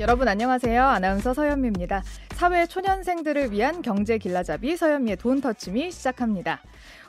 [0.00, 0.82] 여러분 안녕하세요.
[0.82, 2.02] 아나운서 서현미입니다.
[2.30, 6.62] 사회 초년생들을 위한 경제 길라잡이 서현미의 돈터치미 시작합니다.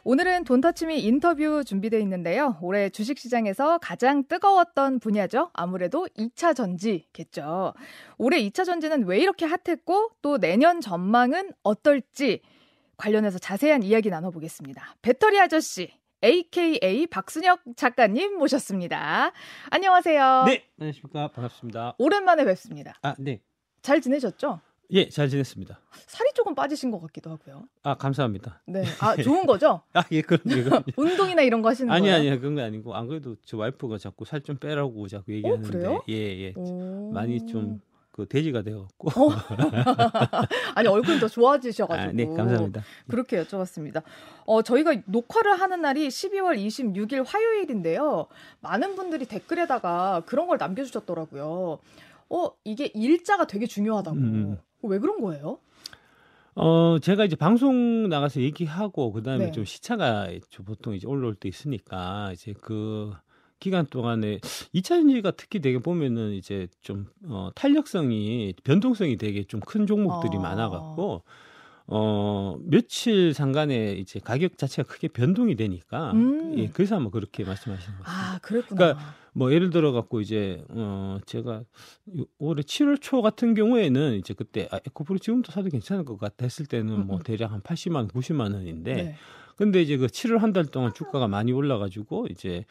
[0.04, 2.58] 오늘은 돈터치미 인터뷰 준비되어 있는데요.
[2.62, 5.50] 올해 주식시장에서 가장 뜨거웠던 분야죠.
[5.54, 7.74] 아무래도 2차 전지겠죠.
[8.18, 12.42] 올해 2차 전지는 왜 이렇게 핫했고 또 내년 전망은 어떨지
[12.98, 14.98] 관련해서 자세한 이야기 나눠보겠습니다.
[15.02, 15.90] 배터리 아저씨
[16.24, 19.34] AKA 박순혁 작가님 모셨습니다.
[19.70, 20.44] 안녕하세요.
[20.48, 21.28] 네, 안녕하십니까.
[21.30, 21.96] 반갑습니다.
[21.98, 22.94] 오랜만에 뵙습니다.
[23.02, 23.42] 아, 네.
[23.82, 24.62] 잘 지내셨죠?
[24.92, 25.80] 예, 잘 지냈습니다.
[26.08, 27.64] 살이 조금 빠지신 것 같기도 하고요.
[27.84, 28.62] 아, 감사합니다.
[28.68, 28.84] 네.
[29.02, 29.82] 아, 좋은 거죠?
[29.94, 30.94] 아, 예, 그런 게.
[30.96, 32.16] 운동이나 이런 거 하시는 아니, 거예요?
[32.32, 35.68] 아니, 그런 거 아니고, 안 그래도 저 와이프가 자꾸 살 좀 빼라고 자꾸 얘기하는데.
[35.68, 36.02] 그래요?
[36.08, 36.54] 예, 예.
[36.56, 37.12] 오.
[37.12, 37.82] 많이 좀,
[38.14, 39.10] 그, 돼지가 되어갖고.
[39.10, 39.30] 어?
[40.76, 42.10] 아니, 얼굴이 더 좋아지셔가지고.
[42.10, 42.84] 아, 네, 감사합니다.
[43.10, 44.04] 그렇게 여쭤봤습니다.
[44.46, 48.28] 어, 저희가 녹화를 하는 날이 12월 26일 화요일인데요.
[48.62, 51.80] 많은 분들이 댓글에다가 그런 걸 남겨주셨더라고요.
[52.30, 54.16] 어, 이게 일자가 되게 중요하다고.
[54.16, 54.58] 음.
[54.84, 55.58] 왜 그런 거예요?
[56.54, 59.52] 어, 제가 이제 방송 나가서 얘기하고, 그 다음에 네.
[59.52, 63.12] 좀 시차가 저 보통 이제 올라올 때 있으니까, 이제 그,
[63.64, 64.40] 기간 동안에
[64.76, 70.42] 2차 전지가 특히 되게 보면은 이제 좀 어, 탄력성이 변동성이 되게 좀 큰 종목들이 아.
[70.42, 71.24] 많아갖고
[71.88, 76.58] 어 며칠 상간에 이제 가격 자체가 크게 변동이 되니까 음.
[76.58, 78.36] 예, 그래서 아마 그렇게 말씀하시는 것 같습니다.
[78.36, 78.78] 아, 그랬구나.
[78.94, 81.64] 그러니까 뭐 예를 들어 갖고 이제 어 제가
[82.18, 86.46] 요- 올해 7월 초 같은 경우에는 이제 그때 아, 에코프로 지금도 사도 괜찮을 것 같다
[86.46, 87.20] 했을 때는 뭐.
[87.26, 89.16] 대략 한 80만 원, 90만 원인데 네.
[89.58, 92.66] 근데 이제 그 7월 한 달 동안 주가가 많이 올라가지고 이제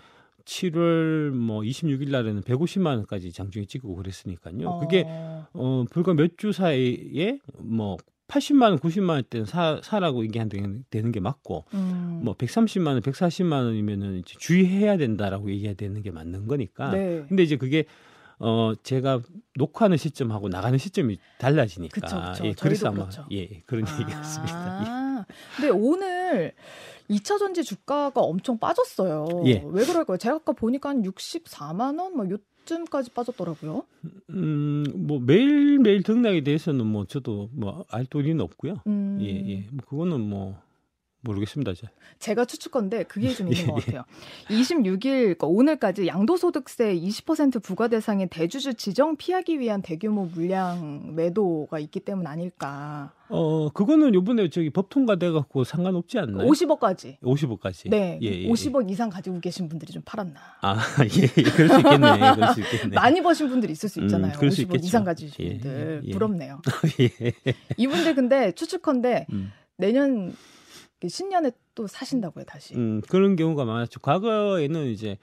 [0.45, 4.79] 7월 뭐 26일 날에는 150만 원까지 장중에 찍고 그랬으니까요.
[4.81, 7.97] 그게 어, 어 불과 몇 주 사이에 뭐
[8.29, 12.21] 80만 원, 90만 원 때는 사 사라고 얘기하는 되는 게 맞고 음.
[12.25, 16.91] 뭐 130만 원, 140만 원이면은 주의해야 된다라고 얘기해야 되는 게 맞는 거니까.
[16.93, 17.25] 네.
[17.29, 17.85] 근데 이제 그게
[18.43, 19.21] 어 제가
[19.57, 22.01] 녹화하는 시점하고 나가는 시점이 달라지니까.
[22.01, 22.47] 그쵸, 그쵸.
[22.47, 23.25] 예, 그래서 아마 그렇죠.
[23.33, 24.81] 예, 예, 그런 얘기였습니다.
[24.83, 24.87] 예.
[24.89, 25.25] 아,
[25.57, 26.53] 근데 오늘
[27.11, 29.43] 2차 전지 주가가 엄청 빠졌어요.
[29.47, 29.63] 예.
[29.67, 30.17] 왜 그럴까요?
[30.17, 33.85] 제가 아까 보니까 한 64만 원, 뭐 요쯤까지 빠졌더라고요.
[34.31, 38.77] 음, 뭐 매일 매일 등락에 대해서는 뭐 저도 뭐 알 도리는 없고요.
[38.87, 39.67] 음, 예, 예.
[39.71, 40.59] 뭐 그거는 뭐
[41.23, 41.73] 모르겠습니다.
[41.75, 41.87] 저.
[42.19, 43.93] 제가 추측건데 그게 좀 있는 예, 것 예.
[43.93, 44.05] 같아요.
[44.49, 52.01] 26일 그러니까 오늘까지 양도소득세 20% 부과 대상인 대주주 지정 피하기 위한 대규모 물량 매도가 있기
[52.01, 53.13] 때문 아닐까.
[53.29, 56.47] 어, 그거는 요번에 저기 법 통과 돼 갖고 상관없지 않나요?
[56.49, 57.19] 50억까지.
[57.21, 57.89] 50억까지.
[57.89, 58.49] 네, 예, 예, 예.
[58.49, 60.39] 50억 이상 가지고 계신 분들이 좀 팔았나.
[60.61, 60.77] 아,
[61.17, 61.43] 예, 예.
[61.51, 62.35] 그럴 수 있겠네.
[62.35, 62.95] 그럴 수 있겠네.
[62.95, 64.35] 많이 버신 분들이 있을 수 음, 있잖아요.
[64.35, 64.87] 수 50억 있겠죠.
[64.87, 66.01] 이상 가지신 예, 분들.
[66.05, 66.13] 예, 예.
[66.13, 66.61] 부럽네요.
[67.01, 67.33] 예.
[67.79, 69.53] 이분들 근데 추측컨대 음.
[69.79, 70.37] 내년 그
[71.09, 72.75] 신년에 또 사신다고요, 다시.
[72.75, 74.01] 음, 그런 경우가 많았죠.
[74.01, 75.19] 과거에는 이제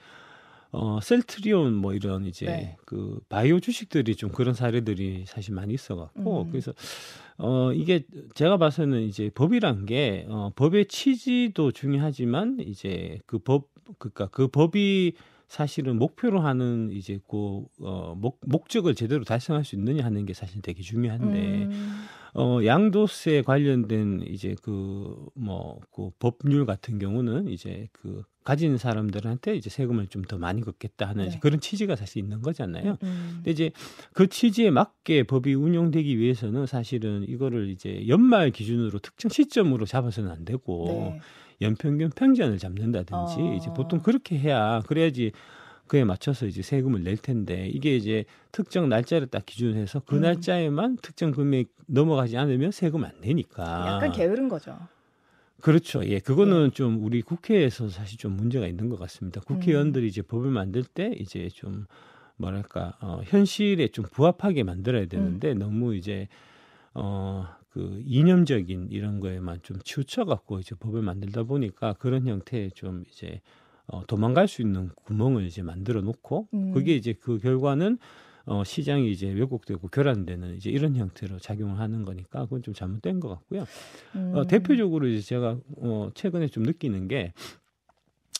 [0.72, 2.76] 어, 셀트리온 뭐 이런 이제 네.
[2.84, 6.50] 그 바이오 주식들이 좀 그런 사례들이 사실 많이 있어 갖고 음.
[6.50, 6.72] 그래서
[7.38, 8.04] 어 이게
[8.34, 15.14] 제가 봐서는 이제 법이란 게 어, 법의 취지도 중요하지만 이제 그법 그러니까 그 법이
[15.48, 20.62] 사실은 목표로 하는 이제 그 어, 목, 목적을 제대로 달성할 수 있느냐 하는 게 사실
[20.62, 22.04] 되게 중요한데 음,
[22.34, 29.68] 어, 양도세 관련된 이제 그 뭐 그 법률 같은 경우는 이제 그 가진 사람들한테 이제
[29.70, 31.38] 세금을 좀 더 많이 걷겠다 하는 네.
[31.40, 32.96] 그런 취지가 사실 있는 거잖아요.
[33.02, 33.32] 음.
[33.36, 33.70] 근데 이제
[34.12, 40.44] 그 취지에 맞게 법이 운영되기 위해서는 사실은 이거를 이제 연말 기준으로 특정 시점으로 잡아서는 안
[40.44, 41.20] 되고 네.
[41.62, 43.54] 연평균 평균을 잡는다든지 어.
[43.56, 45.32] 이제 보통 그렇게 해야 그래야지
[45.90, 50.20] 그에 맞춰서 이제 세금을 낼 텐데 이게 이제 특정 날짜를 딱 기준해서 그 음.
[50.20, 54.78] 날짜에만 특정 금액 넘어가지 않으면 세금 안 내니까 약간 게으른 거죠.
[55.60, 56.06] 그렇죠.
[56.06, 56.70] 예, 그거는 네.
[56.70, 59.40] 좀 우리 국회에서 사실 좀 문제가 있는 것 같습니다.
[59.40, 61.86] 국회의원들이 이제 법을 만들 때 이제 좀
[62.36, 66.28] 뭐랄까 어, 현실에 좀 부합하게 만들어야 되는데 너무 이제
[66.94, 67.48] 어.
[67.70, 73.40] 그 이념적인 이런 거에만 좀 치우쳐 갖고 이제 법을 만들다 보니까 그런 형태의 좀 이제
[73.92, 76.72] 어, 도망갈 수 있는 구멍을 이제 만들어 놓고 음.
[76.72, 77.98] 그게 이제 그 결과는
[78.46, 83.28] 어, 시장이 이제 왜곡되고 교란되는 이제 이런 형태로 작용을 하는 거니까 그건 좀 잘못된 것
[83.28, 83.66] 같고요.
[84.14, 84.32] 음.
[84.34, 87.32] 어, 대표적으로 이제 제가 어, 최근에 좀 느끼는 게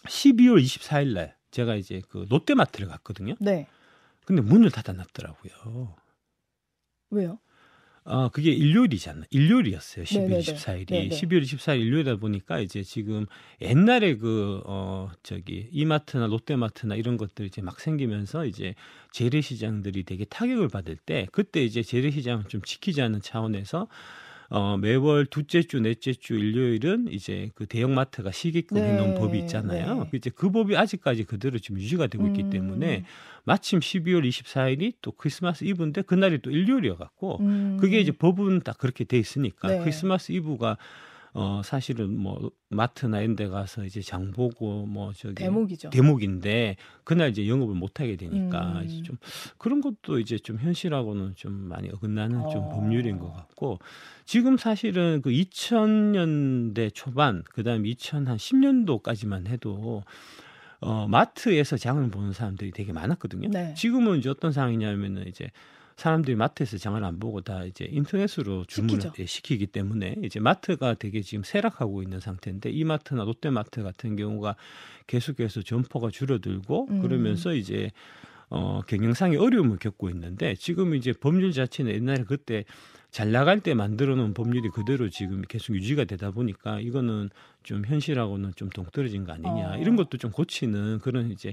[0.04, 3.34] 12월 24일 날 제가 이제 그 롯데마트를 갔거든요.
[3.40, 3.66] 네.
[4.24, 5.94] 근데 문을 닫아놨더라고요.
[7.10, 7.38] 왜요?
[8.04, 9.24] 아, 그게 일요일이잖아요.
[9.30, 10.04] 일요일이었어요.
[10.04, 10.40] 12월 네네네.
[10.40, 10.86] 24일이.
[10.88, 11.08] 네네.
[11.10, 13.26] 12월 24일 일요일이다 보니까 이제 지금
[13.60, 18.74] 옛날에 그, 어, 저기, 이마트나 롯데마트나 이런 것들이 이제 막 생기면서 이제
[19.12, 23.86] 재래시장들이 되게 타격을 받을 때 그때 이제 재래시장을 좀 지키자는 차원에서
[24.50, 28.92] 어, 매월 둘째 주, 넷째 주 일요일은 이제 그 대형마트가 쉬게끔 네.
[28.92, 30.08] 해놓은 법이 있잖아요.
[30.10, 30.10] 네.
[30.12, 32.50] 이제 그 법이 아직까지 그대로 지금 유지가 되고 있기 음.
[32.50, 33.04] 때문에
[33.44, 37.78] 마침 12월 24일이 또 크리스마스 이브인데 그날이 또 일요일이어갖고 음.
[37.80, 39.78] 그게 이제 법은 다 그렇게 돼 있으니까 네.
[39.78, 40.76] 크리스마스 이브가
[41.32, 45.90] 어 사실은 뭐 마트나 이런 데 가서 이제 장 보고 뭐 저기 대목이죠.
[45.90, 49.02] 대목인데 그날 이제 영업을 못 하게 되니까 음.
[49.04, 49.16] 좀
[49.56, 52.68] 그런 것도 이제 좀 현실하고는 좀 많이 어긋나는 좀 어.
[52.70, 53.78] 법률인 것 같고
[54.24, 60.02] 지금 사실은 그 2000년대 초반 그다음 2010년도까지만 해도
[60.80, 63.50] 어 마트에서 장을 보는 사람들이 되게 많았거든요.
[63.50, 63.74] 네.
[63.74, 65.50] 지금은 이제 어떤 상황이냐면은 이제
[66.00, 69.10] 사람들이 마트에서 장을 안 보고 다 이제 인터넷으로 주문을.
[69.18, 74.56] 예, 시키기 때문에 이제 마트가 되게 지금 쇠락하고 있는 상태인데 이 마트나 롯데마트 같은 경우가
[75.06, 77.02] 계속해서 점포가 줄어들고 음.
[77.02, 77.90] 그러면서 이제
[78.48, 82.64] 어 경영상의 어려움을 겪고 있는데 지금 이제 법률 자체는 옛날에 그때
[83.10, 87.28] 잘 나갈 때 만들어 놓은 법률이 그대로 지금 계속 유지가 되다 보니까 이거는
[87.62, 89.76] 좀 현실하고는 좀 동떨어진 거 아니냐 어.
[89.76, 91.52] 이런 것도 좀 고치는 그런 이제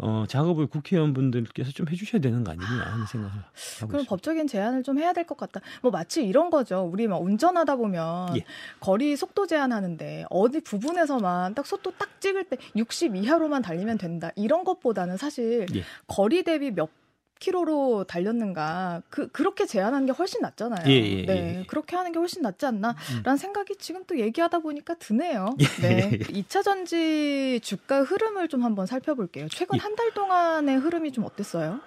[0.00, 3.42] 어 작업을 국회의원분들께서 좀 해주셔야 되는 거 아니냐 하는 생각을 하고
[3.88, 4.08] 그럼 있습니다.
[4.08, 5.60] 법적인 제한을 좀 해야 될 것 같다.
[5.82, 6.88] 뭐 마치 이런 거죠.
[6.90, 8.44] 우리 막 운전하다 보면 예.
[8.80, 14.30] 거리 속도 제한하는데 어디 부분에서만 딱 속도 딱 찍을 때 60 이하로만 달리면 된다.
[14.36, 15.82] 이런 것보다는 사실 예.
[16.06, 16.88] 거리 대비 몇
[17.38, 20.88] 킬로로 달렸는가 그 그렇게 제한하는 게 훨씬 낫잖아요.
[20.88, 21.64] 예, 예, 네, 예, 예.
[21.66, 25.56] 그렇게 하는 게 훨씬 낫지 않나라는 생각이 지금 또 얘기하다 보니까 드네요.
[25.60, 26.18] 예, 네, 예.
[26.18, 29.48] 2차 전지 주가 흐름을 좀 한번 살펴볼게요.
[29.50, 29.80] 최근 예.
[29.80, 31.80] 한달 동안의 흐름이 좀 어땠어요?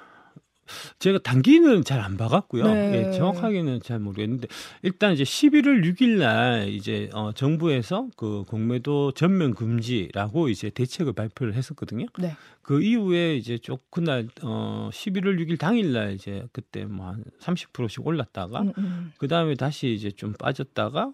[0.99, 2.65] 제가 단기는 잘 안 봐갔고요.
[2.65, 3.07] 네.
[3.07, 4.47] 예, 정확하게는 잘 모르겠는데
[4.81, 11.53] 일단 이제 11월 6일 날 이제 어, 정부에서 그 공매도 전면 금지라고 이제 대책을 발표를
[11.53, 12.07] 했었거든요.
[12.17, 12.35] 네.
[12.61, 18.05] 그 이후에 이제 쭉 그날 어 11월 6일 당일 날 이제 그때 뭐 한 30%씩
[18.05, 19.13] 올랐다가 음, 음.
[19.17, 21.11] 그 다음에 다시 이제 좀 빠졌다가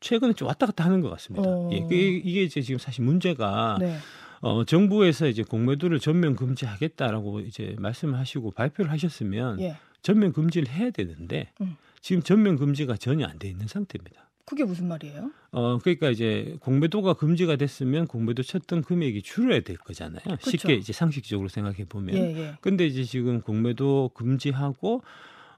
[0.00, 1.48] 최근에 좀 왔다 갔다 하는 것 같습니다.
[1.48, 1.70] 어.
[1.72, 3.98] 예, 그게 이게 이제 지금 사실 문제가 네.
[4.42, 9.76] 어, 정부에서 이제 공매도를 전면 금지하겠다라고 이제 말씀을 하시고 발표를 하셨으면 예.
[10.02, 11.76] 전면 금지를 해야 되는데 음.
[12.00, 14.28] 지금 전면 금지가 전혀 안 돼 있는 상태입니다.
[14.44, 15.30] 그게 무슨 말이에요?
[15.52, 20.22] 어, 그러니까 이제 공매도가 금지가 됐으면 공매도 쳤던 금액이 줄어야 될 거잖아요.
[20.36, 20.50] 그쵸.
[20.50, 22.16] 쉽게 이제 상식적으로 생각해 보면.
[22.16, 22.54] 예, 예.
[22.60, 25.02] 근데 이제 지금 공매도 금지하고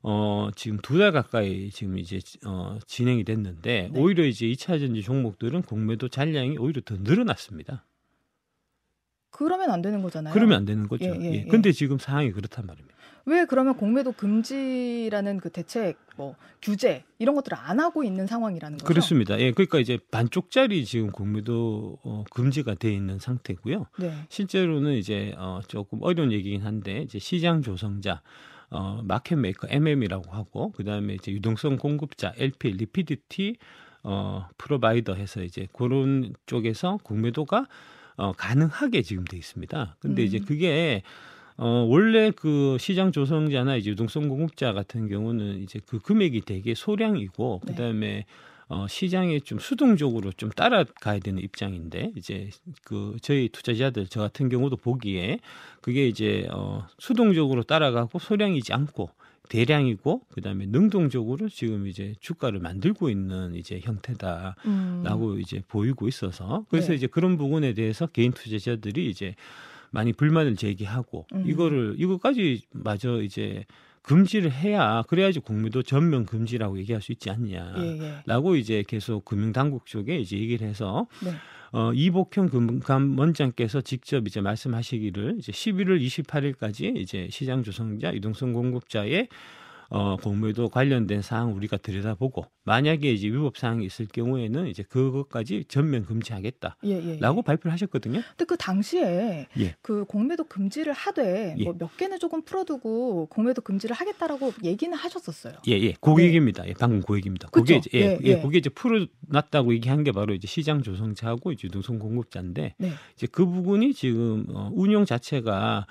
[0.02, 3.98] 어 지금 두 달 가까이 지금 이제 어 진행이 됐는데 네.
[4.00, 7.86] 오히려 이제 2차 전지 종목들은 공매도 잔량이 오히려 더 늘어났습니다.
[9.36, 10.32] 그러면 안 되는 거잖아요.
[10.32, 11.04] 그러면 안 되는 거죠.
[11.04, 11.44] 예, 예, 예, 예.
[11.46, 12.94] 근데 지금 상황이 그렇단 말입니다.
[13.26, 18.86] 왜 그러면 공매도 금지라는 그 대책, 뭐 규제 이런 것들을 안 하고 있는 상황이라는 거죠?
[18.86, 19.40] 그렇습니다.
[19.40, 23.86] 예, 그러니까 이제 반쪽짜리 지금 공매도 어, 금지가 돼 있는 상태고요.
[23.98, 24.12] 네.
[24.28, 28.22] 실제로는 이제 어, 조금 어려운 얘기긴 한데 이제 시장 조성자
[28.70, 33.56] 어, market maker MM이라고 하고 그다음에 이제 유동성 공급자 LP liquidity
[34.04, 37.66] 어, provider 해서 이제 그런 쪽에서 공매도가
[38.16, 39.96] 어, 가능하게 지금 돼 있습니다.
[40.00, 40.26] 근데 음.
[40.26, 41.02] 이제 그게
[41.56, 47.60] 어, 원래 그 시장 조성자나 이제 유동성 공급자 같은 경우는 이제 그 금액이 되게 소량이고
[47.64, 47.72] 네.
[47.72, 48.24] 그다음에
[48.68, 52.50] 어, 시장에 좀 수동적으로 좀 따라가야 되는 입장인데 이제
[52.82, 55.38] 그 저희 투자자들 저 같은 경우도 보기에
[55.80, 59.10] 그게 이제 어, 수동적으로 따라가고 소량이지 않고
[59.48, 64.56] 대량이고 그다음에 능동적으로 지금 이제 주가를 만들고 있는 이제 형태다.
[64.66, 65.02] 음.
[65.04, 66.94] 라고 이제 보이고 있어서 그래서 네.
[66.94, 69.34] 이제 그런 부분에 대해서 개인 투자자들이 이제
[69.90, 71.44] 많이 불만을 제기하고 음.
[71.46, 73.64] 이거를 이거까지 마저 이제
[74.02, 77.74] 금지를 해야 그래야지 공매도 전면 금지라고 얘기할 수 있지 않냐.
[77.78, 78.14] 예, 예.
[78.26, 81.30] 라고 이제 계속 금융당국 쪽에 이제 얘기를 해서 네.
[81.74, 89.26] 어, 이복형 금감원장께서 직접 이제 말씀하시기를 이제 11월 28일까지 이제 시장 조성자, 유동성 공급자의
[89.94, 96.04] 어, 공매도 관련된 사항 우리가 들여다보고 만약에 이제 위법 사항이 있을 경우에는 이제 그것까지 전면
[96.04, 97.20] 금지하겠다라고 예, 예.
[97.20, 98.20] 발표를 하셨거든요.
[98.30, 99.76] 근데 그 당시에 예.
[99.82, 101.64] 그 공매도 금지를 하되 예.
[101.64, 105.54] 뭐몇 개는 조금 풀어두고 공매도 금지를 하겠다라고 얘기는 하셨었어요.
[105.68, 105.94] 예, 예.
[106.00, 106.24] 그 네.
[106.66, 107.48] 예, 방금 그 얘기입니다.
[107.50, 107.62] 그쵸?
[107.62, 108.42] 그게 이제 예, 예, 예, 예.
[108.42, 112.90] 그게 이제 풀어놨다고 얘기한 게 바로 이제 시장 조성자하고 이제 유동성 공급자인데 네.
[113.14, 115.86] 이제 그 부분이 지금 어, 운용 자체가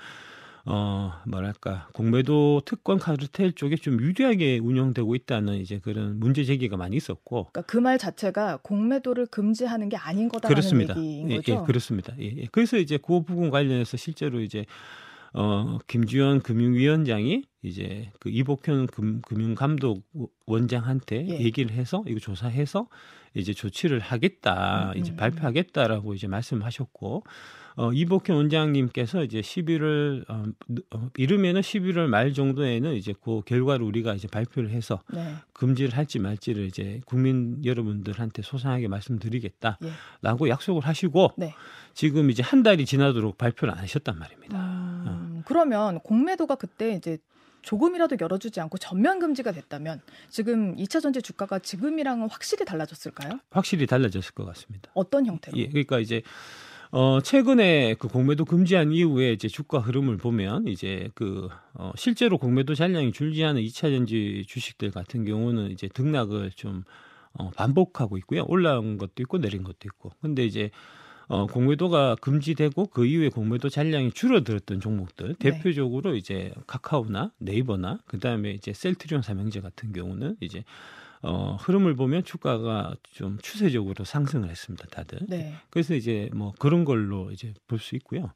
[0.66, 6.96] 어 뭐랄까 공매도 특권 카르텔 쪽에 좀 유리하게 운영되고 있다는 이제 그런 문제 제기가 많이
[6.96, 10.96] 있었고 그러니까 그말 자체가 공매도를 금지하는 게 아닌 거다라는 그렇습니다.
[10.96, 11.52] 얘기인 예, 거죠.
[11.52, 12.14] 예, 그렇습니다.
[12.18, 12.46] 예, 예.
[12.50, 14.64] 그래서 이제 그 부분 관련해서 실제로 이제
[15.34, 20.02] 어 김주현 금융위원장이 이제 그 이복현 금, 금융감독
[20.46, 21.40] 원장한테 예.
[21.40, 22.88] 얘기를 해서 이거 조사해서
[23.34, 27.24] 이제 조치를 하겠다, 음, 이제 음, 발표하겠다라고 이제 말씀하셨고
[27.76, 30.44] 어, 이복현 원장님께서 이제 11월 어,
[30.94, 35.34] 어, 이르면은 11월 말 정도에는 이제 그 결과를 우리가 이제 발표를 해서 네.
[35.52, 40.50] 금지를 할지 말지를 이제 국민 여러분들한테 소상하게 말씀드리겠다라고 예.
[40.50, 41.54] 약속을 하시고 네.
[41.94, 44.58] 지금 이제 한 달이 지나도록 발표를 안 하셨단 말입니다.
[44.58, 45.42] 음, 어.
[45.46, 47.18] 그러면 공매도가 그때 이제
[47.62, 53.40] 조금이라도 열어주지 않고 전면 금지가 됐다면 지금 2차 전지 주가가 지금이랑은 확실히 달라졌을까요?
[53.50, 54.90] 확실히 달라졌을 것 같습니다.
[54.94, 55.56] 어떤 형태로?
[55.56, 56.22] 예, 그러니까 이제
[56.96, 62.76] 어, 최근에 그 공매도 금지한 이후에 이제 주가 흐름을 보면 이제 그 어, 실제로 공매도
[62.76, 66.84] 잔량이 줄지 않은 2차 전지 주식들 같은 경우는 이제 등락을 좀
[67.32, 68.44] 어, 반복하고 있고요.
[68.46, 70.12] 올라온 것도 있고 내린 것도 있고.
[70.20, 70.70] 근데 이제
[71.26, 75.50] 어, 공매도가 금지되고 그 이후에 공매도 잔량이 줄어들었던 종목들 네.
[75.50, 80.62] 대표적으로 이제 카카오나 네이버나 그다음에 이제 셀트리온 삼형제 같은 경우는 이제
[81.26, 85.20] 어, 흐름을 보면 주가가 좀 추세적으로 상승을 했습니다, 다들.
[85.28, 85.54] 네.
[85.70, 88.30] 그래서 이제 뭐 그런 걸로 이제 볼 수 있고요.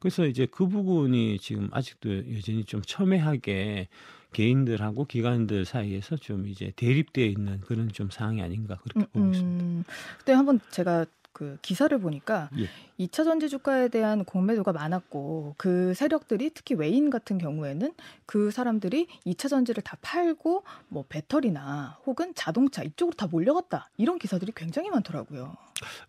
[0.00, 3.88] 그래서 이제 그 부분이 지금 아직도 여전히 좀 첨예하게
[4.32, 9.64] 개인들하고 기관들 사이에서 좀 이제 대립되어 있는 그런 좀 상황이 아닌가 그렇게 음, 보고 있습니다.
[9.64, 9.84] 음,
[10.18, 12.68] 그때 한번 제가 그 기사를 보니까 예.
[13.04, 17.92] 2차 전지 주가에 대한 공매도가 많았고 그 세력들이 특히 외인 같은 경우에는
[18.24, 24.52] 그 사람들이 2차 전지를 다 팔고 뭐 배터리나 혹은 자동차 이쪽으로 다 몰려갔다 이런 기사들이
[24.54, 25.56] 굉장히 많더라고요.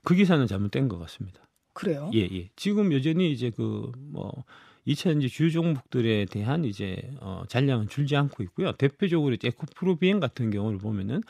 [0.03, 1.41] 그 기사는 잘못된 것 같습니다.
[1.74, 2.10] 그래요?
[2.13, 2.50] 예, 예.
[2.55, 4.46] 지금 여전히 이제 그뭐
[4.88, 8.74] 2차 전지 주요 종목들에 대한 이제 어 잔량은 줄지 않고 있고요.
[8.74, 11.24] 대표적으로 이제 에코프로 비행 같은 경우를 보면은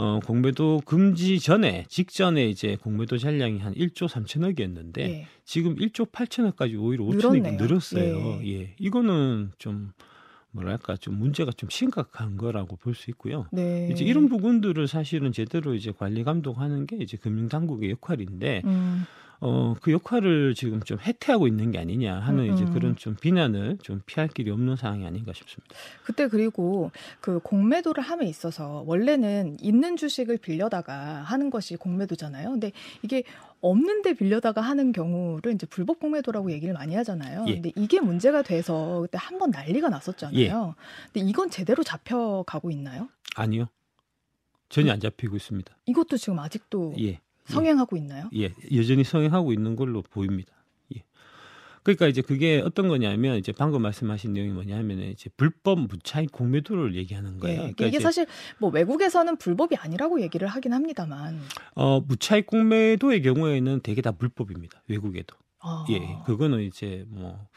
[0.00, 5.26] 어, 공매도 금지 전에 직전에 이제 공매도 잔량이 한 1조 3천억이었는데 예.
[5.44, 8.38] 지금 1조 8천억까지 오히려 5천억이 늘었어요.
[8.44, 8.60] 예.
[8.60, 8.74] 예.
[8.78, 9.90] 이거는 좀
[10.52, 13.46] 뭐랄까 좀 문제가 좀 심각한 거라고 볼 수 있고요.
[13.50, 13.88] 네.
[13.90, 19.04] 이제 이런 부분들을 사실은 제대로 이제 관리 감독하는 게 이제 금융 당국의 역할인데 음.
[19.40, 22.54] 어, 그 역할을 지금 좀 해태하고 있는 게 아니냐 하는 음.
[22.54, 22.72] 이제 음.
[22.72, 25.76] 그런 좀 비난을 좀 피할 길이 없는 상황이 아닌가 싶습니다.
[26.04, 26.90] 그때 그리고
[27.20, 32.50] 그 공매도를 함에 있어서 원래는 있는 주식을 빌려다가 하는 것이 공매도잖아요.
[32.50, 33.22] 근데 이게
[33.60, 37.44] 없는데 빌려다가 하는 경우를 이제 불법 공매도라고 얘기를 많이 하잖아요.
[37.48, 37.54] 예.
[37.54, 40.40] 근데 이게 문제가 돼서 그때 한 번 난리가 났었잖아요.
[40.40, 40.48] 예.
[41.12, 43.08] 근데 이건 제대로 잡혀가고 있나요?
[43.36, 43.66] 아니요.
[44.68, 45.76] 전혀 안 잡히고 있습니다.
[45.86, 47.20] 이것도 지금 아직도 예.
[47.52, 48.28] 성행하고 있나요?
[48.36, 50.52] 예, 여전히 성행하고 있는 걸로 보입니다.
[50.96, 51.02] 예.
[51.82, 57.38] 그러니까 이제 그게 어떤 거냐면 이제 방금 말씀하신 내용이 뭐냐면 이제 불법 무차익 공매도를 얘기하는
[57.38, 57.54] 거예요.
[57.54, 58.26] 예, 그러니까 이게 사실
[58.58, 61.40] 뭐 외국에서는 불법이 아니라고 얘기를 하긴 합니다만.
[61.74, 64.82] 어, 무차익 공매도의 경우에는 되게 다 불법입니다.
[64.88, 65.36] 외국에도.
[65.60, 65.84] 아.
[65.90, 67.48] 예, 그거는 이제 뭐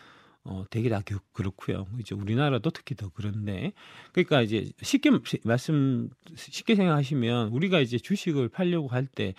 [0.43, 1.01] 어, 되게 다
[1.33, 1.85] 그렇고요.
[1.99, 3.73] 이제 우리나라도 특히 더 그런데,
[4.11, 5.11] 그러니까 이제 쉽게
[5.43, 9.35] 말씀 쉽게 생각하시면 우리가 이제 주식을 팔려고 할 때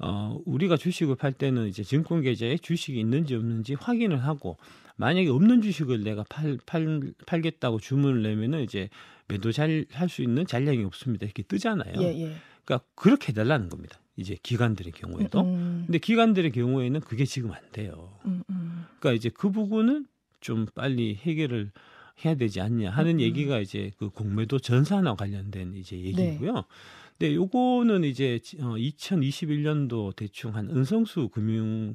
[0.00, 4.56] 어, 우리가 주식을 팔 때는 이제 증권 계좌에 주식이 있는지 없는지 확인을 하고
[4.96, 8.88] 만약에 없는 주식을 내가 팔, 팔, 팔겠다고 주문을 내면은 이제
[9.28, 11.24] 매도 잘 할 수 있는 잔량이 없습니다.
[11.24, 11.94] 이렇게 뜨잖아요.
[12.02, 12.36] 예, 예.
[12.64, 13.98] 그러니까 그렇게 해달라는 겁니다.
[14.16, 15.40] 이제 기관들의 경우에도.
[15.40, 15.82] 음, 음.
[15.86, 18.18] 근데 기관들의 경우에는 그게 지금 안 돼요.
[18.26, 18.84] 음, 음.
[18.98, 20.06] 그러니까 이제 그 부분은
[20.40, 21.70] 좀 빨리 해결을
[22.24, 23.20] 해야 되지 않냐 하는 음, 음.
[23.20, 26.52] 얘기가 이제 그 공매도 전산화 관련된 이제 얘기고요.
[26.54, 26.62] 네.
[27.20, 31.94] 네, 요거는 이제 어 2021년도 대충 한 은성수 금융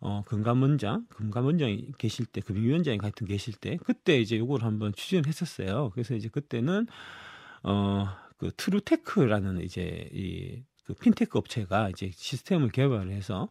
[0.00, 5.90] 어 금감원장, 금감원장이 계실 때 금융위원장이 같은 계실 때 그때 이제 요걸 한번 추진했었어요.
[5.94, 6.86] 그래서 이제 그때는
[7.64, 8.06] 어
[8.38, 13.48] 그 트루테크라는 이제 이 그 핀테크 업체가 이제 시스템을 개발을 해서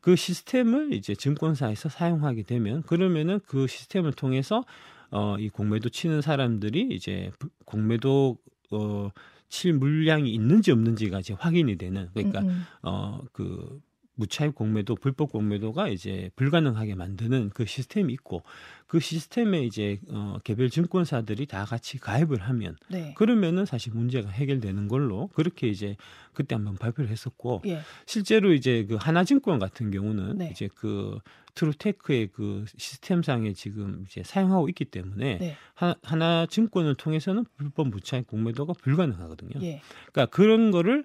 [0.00, 4.64] 그 시스템을 이제 증권사에서 사용하게 되면 그러면은 그 시스템을 통해서
[5.10, 7.30] 어 이 공매도 치는 사람들이 이제
[7.66, 8.38] 공매도
[8.72, 9.10] 어
[9.52, 12.64] 칠 물량이 있는지 없는지가 이제 확인이 되는 그러니까 음, 음.
[12.80, 13.80] 어그
[14.14, 18.42] 무차입 공매도 불법 공매도가 이제 불가능하게 만드는 그 시스템이 있고
[18.86, 23.14] 그 시스템에 이제 어 개별 증권사들이 다 같이 가입을 하면 네.
[23.16, 25.96] 그러면은 사실 문제가 해결되는 걸로 그렇게 이제
[26.34, 27.80] 그때 한번 발표를 했었고 예.
[28.06, 30.50] 실제로 이제 그 하나증권 같은 경우는 네.
[30.52, 31.18] 이제 그
[31.54, 35.56] 트루테크의 그 시스템상에 지금 이제 사용하고 있기 때문에 네.
[35.74, 39.60] 하, 하나 증권을 통해서는 불법 무차입 공매도가 불가능하거든요.
[39.62, 39.80] 예.
[40.12, 41.04] 그러니까 그런 거를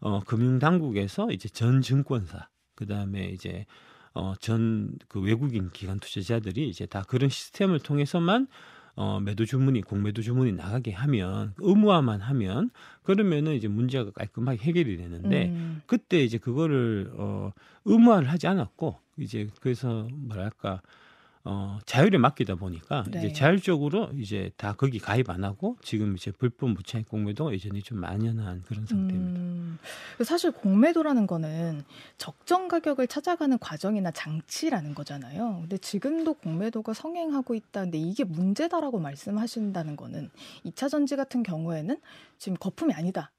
[0.00, 3.66] 어 금융 당국에서 이제 전 증권사 그다음에 이제
[4.14, 8.46] 어 전 그 외국인 기관 투자자들이 이제 다 그런 시스템을 통해서만
[8.96, 12.70] 어, 매도 주문이 공매도 주문이 나가게 하면 의무화만 하면
[13.04, 15.82] 그러면은 이제 문제가 깔끔하게 해결이 되는데 음.
[15.86, 17.52] 그때 이제 그거를 어,
[17.84, 20.82] 의무화를 하지 않았고 이제 그래서 뭐랄까
[21.44, 23.18] 어, 자율에 맡기다 보니까 네.
[23.20, 27.98] 이제 자율적으로 이제 다 거기 가입 안 하고 지금 이제 불법 무차익 공매도가 여전히 좀
[27.98, 29.40] 만연한 그런 상태입니다.
[29.40, 29.78] 음,
[30.24, 31.84] 사실 공매도라는 거는
[32.18, 35.58] 적정 가격을 찾아가는 과정이나 장치라는 거잖아요.
[35.62, 37.82] 근데 지금도 공매도가 성행하고 있다.
[37.82, 40.30] 근데 이게 문제다라고 말씀하신다는 거는
[40.66, 41.98] 2차 전지 같은 경우에는
[42.38, 43.30] 지금 거품이 아니다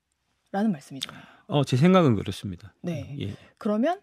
[0.52, 1.22] 라는 말씀이잖아요.
[1.48, 2.74] 어, 제 생각은 그렇습니다.
[2.82, 3.16] 네.
[3.20, 3.36] 예.
[3.58, 4.00] 그러면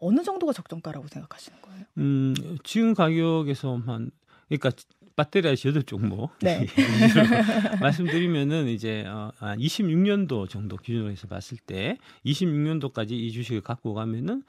[0.00, 1.84] 어느 정도가 적정가라고 생각하시는 거예요?
[1.98, 4.10] 음, 지금 가격에서만
[4.48, 4.70] 그러니까
[5.16, 6.66] 배터리 여덟 종목 네.
[7.80, 14.44] 말씀드리면은 이제 어, 한 26년도 정도 기준으로 해서 봤을 때 26년도까지 이 주식을 갖고 가면은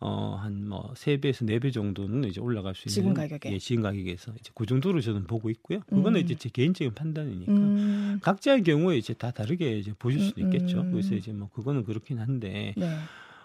[0.00, 2.94] 어, 한 뭐, 세배에서네 배 정도는 이제 올라갈 수 있는.
[2.94, 3.52] 지금 가격에?
[3.52, 4.32] 예, 지금 가격에서.
[4.38, 5.80] 이제 그 정도로 저는 보고 있고요.
[5.80, 6.24] 그거는 음.
[6.24, 7.52] 이제 제 개인적인 판단이니까.
[7.52, 10.80] 음, 각자의 경우에 이제 다 다르게 이제 보실 수도 음, 있겠죠.
[10.80, 10.90] 음.
[10.90, 12.74] 그래서 이제 뭐, 그거는 그렇긴 한데.
[12.76, 12.98] 네.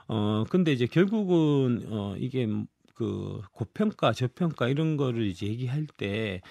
[0.10, 2.48] 어, 근데 이제 결국은, 어, 이게
[2.96, 6.42] 그 고평가, 저평가 이런 거를 이제 얘기할 때,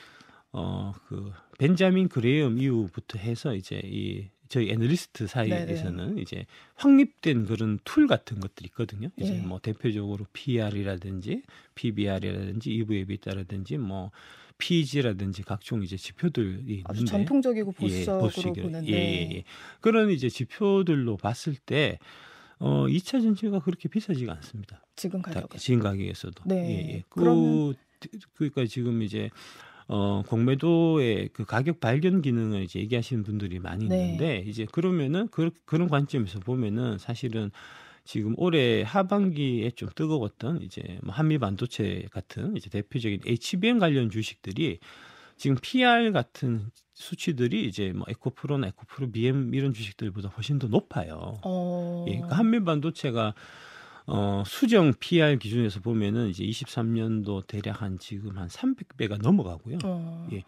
[0.52, 6.46] 어, 그, 벤자민 그레이엄 이후부터 해서 이제 이, 저희 애널리스트 사이에서는 이제
[6.76, 9.10] 확립된 그런 툴 같은 것들이 있거든요.
[9.18, 9.40] 이제 예.
[9.40, 11.42] 뭐 대표적으로 PER이라든지
[11.74, 14.10] PBR이라든지 EV/EBITDA라든지 뭐
[14.56, 19.44] PEG라든지 각종 이제 지표들이 아주 있는데 전통적이고 예, 보수적으로 보수적이라- 보는데 예, 예, 예.
[19.82, 21.98] 그런 이제 지표들로 봤을 때
[22.60, 24.82] 어, 2차 전지가 그렇게 비싸지가 않습니다.
[24.96, 26.44] 지금 다- 가격은 지금 가격에서도.
[26.46, 26.56] 네.
[26.56, 27.02] 예, 예.
[27.08, 27.74] 그, 그러면-
[28.34, 29.30] 그러니까 지금 이제
[29.90, 34.04] 어, 공매도의 그 가격 발견 기능을 이제 얘기하시는 분들이 많이 네.
[34.04, 37.50] 있는데 이제 그러면은 그, 그런 관점에서 보면은 사실은
[38.04, 44.78] 지금 올해 하반기에 좀 뜨거웠던 이제 뭐 한미 반도체 같은 이제 대표적인 HBM 관련 주식들이
[45.36, 51.38] 지금 PR 같은 수치들이 이제 뭐 에코프로나 에코프로 BM 이런 주식들보다 훨씬 더 높아요.
[51.44, 52.04] 어...
[52.08, 53.34] 예, 그러니까 한미 반도체가
[54.10, 59.78] 어, 수정 PR 기준에서 보면은 이제 23년도 대략 한 지금 한 300배가 넘어가고요.
[59.84, 60.28] 어...
[60.32, 60.42] 예.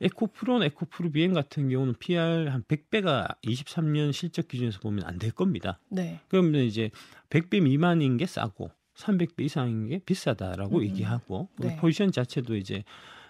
[0.00, 5.80] 에코프로나 에코프로 비행 같은 경우는 PR 한 100배가 23년 실적 기준에서 보면 안 될 겁니다.
[5.88, 6.20] 네.
[6.28, 6.90] 그러면 이제
[7.30, 11.76] 100배 미만인 게 싸고 300배 이상인 게 비싸다라고 음, 얘기하고 그 네.
[11.76, 12.84] 포지션 자체도 이제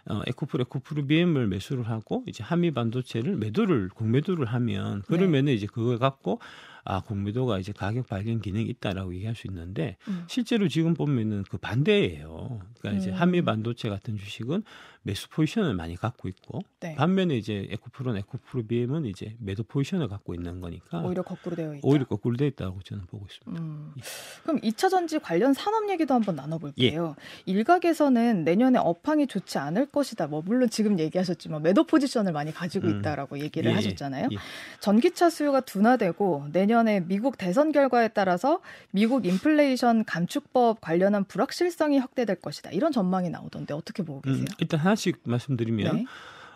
[0.08, 5.98] 어, 에코프로 에코프로 BM을 매수를 하고 이제 한미 반도체를 매도를 공매도를 하면 그러면은 이제 그걸
[5.98, 6.40] 갖고
[6.84, 10.24] 아 공매도가 이제 가격 발견 기능이 있다라고 얘기할 수 있는데 음.
[10.26, 12.60] 실제로 지금 보면은 그 반대예요.
[12.78, 13.14] 그러니까 이제 음.
[13.14, 14.62] 한미 반도체 같은 주식은
[15.08, 16.94] 매수 포지션을 많이 갖고 있고 네.
[16.94, 21.80] 반면에 이제 에코프로나 에코프로 BM은 이제 매도 포지션을 갖고 있는 거니까 오히려 거꾸로 되어 있다.
[21.82, 23.62] 오히려 거꾸로 돼 있다고 저는 보고 있습니다.
[23.62, 23.94] 음.
[24.42, 27.16] 그럼 2차 전지 관련 산업 얘기도 한번 나눠볼게요.
[27.46, 30.26] 일각에서는 내년에 업황이 좋지 않을 것이다.
[30.26, 32.98] 뭐 물론 지금 얘기하셨지만 매도 포지션을 많이 가지고 음.
[32.98, 34.28] 있다라고 얘기를 예, 하셨잖아요.
[34.30, 34.36] 예.
[34.80, 42.72] 전기차 수요가 둔화되고 내년에 미국 대선 결과에 따라서 미국 인플레이션 감축법 관련한 불확실성이 확대될 것이다.
[42.72, 44.42] 이런 전망이 나오던데 어떻게 보고 계세요?
[44.42, 46.04] 음, 일단 하나 씩 말씀드리면 네.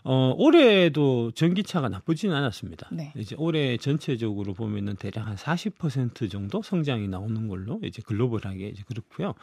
[0.04, 2.88] 어, 올해도 전기차가 나쁘지는 않았습니다.
[2.92, 3.12] 네.
[3.16, 9.34] 이제 올해 전체적으로 보면은 대략 한 40% 정도 성장이 나오는 걸로 이제 글로벌하게 이제 그렇고요.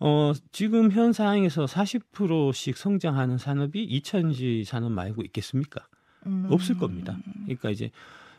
[0.00, 5.86] 어, 지금 현 상황에서 40%씩 성장하는 산업이 2차전지 산업 말고 있겠습니까?
[6.26, 6.46] 음.
[6.50, 7.18] 없을 겁니다.
[7.44, 7.90] 그러니까 이제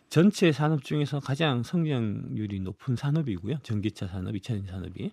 [0.09, 3.59] 전체 산업 중에서 가장 성장률이 높은 산업이고요.
[3.63, 5.11] 전기차 산업, 2차전지 산업이.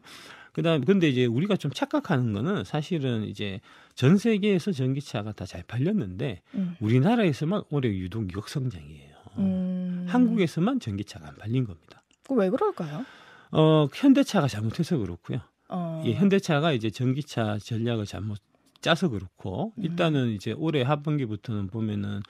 [0.56, 3.60] 그다음 근데 이제 우리가 좀 착각하는 거는 사실은 이제
[3.94, 6.74] 전 세계에서 전기차가 다 잘 팔렸는데 음.
[6.80, 9.16] 우리나라에서만 올해 유독 역성장이에요.
[9.36, 10.06] 음.
[10.08, 12.02] 한국에서만 전기차가 안 팔린 겁니다.
[12.26, 13.04] 그왜 그럴까요?
[13.52, 15.40] 어, 현대차가 잘못해서 그렇고요.
[15.68, 16.02] 어.
[16.06, 18.38] 예, 현대차가 이제 전기차 전략을 잘못
[18.80, 19.84] 짜서 그렇고 음.
[19.84, 22.22] 일단은 이제 올해 하반기부터는 보면은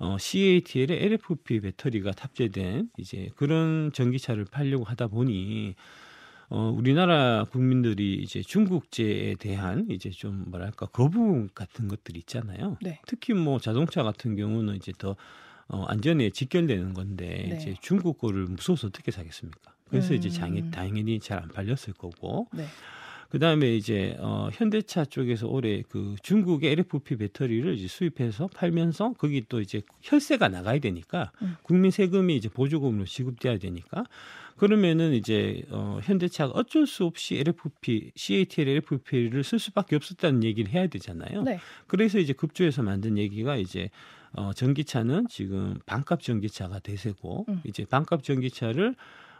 [0.00, 5.76] 어, CATL에 LFP 배터리가 탑재된 이제 그런 전기차를 팔려고 하다 보니
[6.50, 12.78] 어, 우리나라 국민들이 이제 중국제에 대한 이제 좀 뭐랄까 거부 같은 것들이 있잖아요.
[12.80, 13.00] 네.
[13.06, 15.14] 특히 뭐 자동차 같은 경우는 이제 더
[15.68, 17.56] 어, 안전에 직결되는 건데 네.
[17.56, 19.72] 이제 중국 거를 무서워서 어떻게 사겠습니까?
[19.90, 20.32] 그래서 이제 음.
[20.32, 22.64] 장이 당연히 잘 안 팔렸을 거고 네.
[23.30, 29.60] 그다음에 이제 어 현대차 쪽에서 올해 그 중국의 LFP 배터리를 이제 수입해서 팔면서 거기 또
[29.60, 31.56] 이제 혈세가 나가야 되니까 음.
[31.62, 34.04] 국민 세금이 이제 보조금으로 지급돼야 되니까
[34.58, 40.86] 그러면은 이제 어 현대차가 어쩔 수 없이 LFP CATL LFP를 쓸 수밖에 없었다는 얘기를 해야
[40.88, 41.42] 되잖아요.
[41.42, 41.58] 네.
[41.86, 43.90] 그래서 이제 급조해서 만든 얘기가 이제
[44.32, 47.60] 어 전기차는 지금 반값 전기차가 대세고 음.
[47.64, 48.94] 이제 반값 전기차를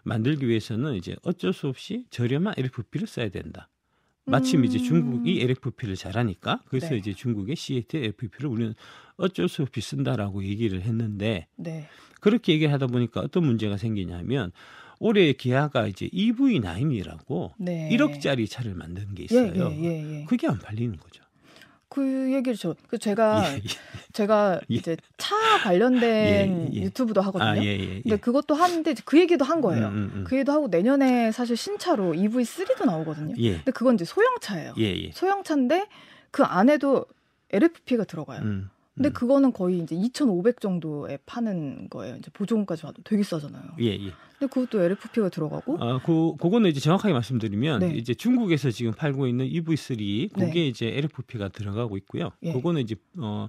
[0.05, 3.69] 만들기 위해서는 이제 어쩔 수 없이 저렴한 LFP를 써야 된다.
[4.29, 4.85] 마침 이제 음.
[4.85, 6.97] 중국이 LFP를 잘하니까 그래서 네.
[6.97, 8.75] 이제 중국의 CAT LFP를 우리는
[9.17, 11.89] 어쩔 수 없이 쓴다라고 얘기를 했는데 네.
[12.21, 14.53] 그렇게 얘기를 하다 보니까 어떤 문제가 생기냐면
[14.99, 17.89] 올해 기아가 이제 EV9이라고 네.
[17.93, 19.71] 1억짜리 차를 만든 게 예, 있어요.
[19.71, 20.25] 예, 예, 예.
[20.25, 21.23] 그게 안 팔리는 거죠.
[21.89, 23.61] 그 얘기를 저, 그 제가, 예, 예.
[24.13, 24.75] 제가 예.
[24.75, 26.83] 이제 차 관련된 예, 예.
[26.83, 27.51] 유튜브도 하거든요.
[27.51, 29.89] 아, 근데 그것도 하는데 그 얘기도 한 거예요.
[29.89, 30.25] 음, 음, 음.
[30.27, 33.35] 그 얘기도 하고 내년에 사실 신차로 EV3도 나오거든요.
[33.35, 34.75] 근데 그건 이제 소형차예요.
[35.13, 35.87] 소형차인데
[36.31, 37.07] 그 안에도
[37.51, 38.43] LFP가 들어가요.
[38.99, 39.03] 음.
[39.03, 39.13] 근데 음.
[39.13, 42.17] 그거는 거의 이제 2,500 정도에 파는 거예요.
[42.17, 43.63] 이제 보조금까지 봐도 되게 싸잖아요.
[43.81, 44.13] 예, 예.
[44.39, 45.79] 근데 그것도 LFP가 들어가고.
[45.81, 47.95] 아, 그 그거는 이제 정확하게 말씀드리면 네.
[47.95, 50.67] 이제 중국에서 지금 팔고 있는 EV3 그게 네.
[50.69, 52.31] 이제 LFP가 들어가고 있고요.
[52.43, 52.53] 예.
[52.53, 53.49] 그거는 이제 어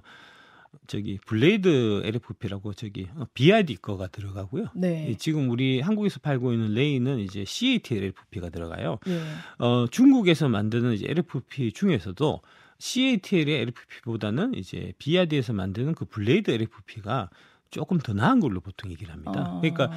[0.86, 4.66] 저기 blade LFP라고 저기 어, BYD 거가 들어가고요.
[4.74, 5.14] 네.
[5.18, 8.98] 지금 우리 한국에서 팔고 있는 레이는 이제 CATL LFP가 들어가요.
[9.08, 9.20] 예.
[9.58, 12.40] 어 중국에서 만드는 이제 LFP 중에서도
[12.80, 17.30] CATL의 LFP보다는 이제 BYD에서 만드는 그 blade LFP가
[17.70, 19.52] 조금 더 나은 걸로 보통 얘기를 합니다.
[19.52, 19.60] 어.
[19.60, 19.90] 그러니까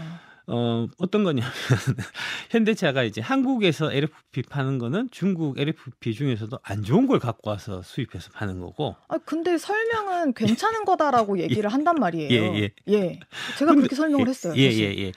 [0.46, 1.50] 어, 어떤 거냐면
[2.52, 8.32] 현대차가 이제 한국에서 LFP 파는 거는 중국 LFP 중에서도 안 좋은 걸 갖고 와서 수입해서
[8.32, 8.96] 파는 거고.
[9.08, 12.30] 아 근데 설명은 괜찮은 거다라고 얘기를 한단 말이에요.
[12.30, 12.70] 예, 예.
[12.90, 13.20] 예.
[13.58, 14.54] 제가 근데, 그렇게 설명을 했어요.
[14.58, 15.12] 예, 예, 예.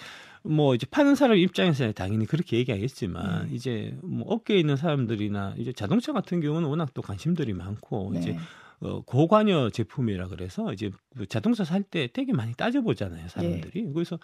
[0.47, 3.55] 뭐 이제 파는 사람 입장에서 당연히 그렇게 얘기하겠지만 음.
[3.55, 8.21] 이제 뭐 업계에 있는 사람들이나 이제 자동차 같은 경우는 워낙 또 관심들이 많고 네.
[8.21, 8.39] 이제
[8.81, 13.93] 어, 고관여 제품이라 그래서 이제 그 자동차 살 때 되게 많이 따져보잖아요 사람들이 네.
[13.93, 14.19] 그래서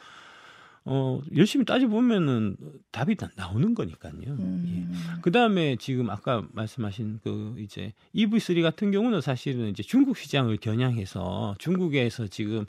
[0.85, 2.57] 어 열심히 따져보면은
[2.91, 4.13] 답이 다 나오는 거니까요.
[4.27, 4.65] 음.
[4.91, 5.21] 예.
[5.23, 11.55] 그 다음에 지금 아까 말씀하신 그 이제 EV3 같은 경우는 사실은 이제 중국 시장을 겨냥해서
[11.59, 12.67] 중국에서 지금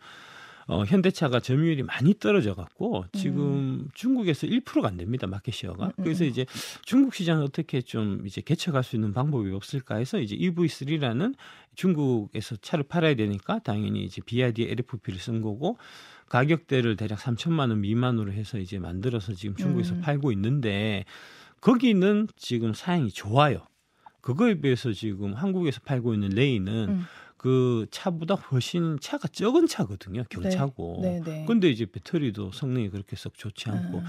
[0.67, 3.89] 어, 현대차가 점유율이 많이 떨어져 갖고 지금 음.
[3.93, 5.28] 중국에서 1%가 안 됩니다.
[5.28, 5.86] 마켓시어가.
[5.86, 6.45] 음, 음, 그래서 이제
[6.86, 11.36] 중국 시장을 어떻게 좀 이제 개척할 수 있는 방법이 없을까 해서 이제 EV3라는
[11.76, 15.78] 중국에서 차를 팔아야 되니까 당연히 이제 BYD LFP를 쓴 거고
[16.30, 20.02] 가격대를 대략 3천만 원 미만으로 해서 이제 만들어서 지금 중국에서 음.
[20.02, 21.06] 팔고 있는데
[21.62, 23.65] 거기는 지금 사양이 좋아요.
[24.21, 27.06] 그거에 비해서 지금 한국에서 팔고 있는 레이는 음.
[27.43, 30.23] 그 차보다 훨씬 차가 적은 차거든요.
[30.29, 30.99] 경차고.
[31.01, 31.45] 네, 네, 네.
[31.45, 34.03] 근데 이제 배터리도 성능이 그렇게 썩 좋지 않고 음.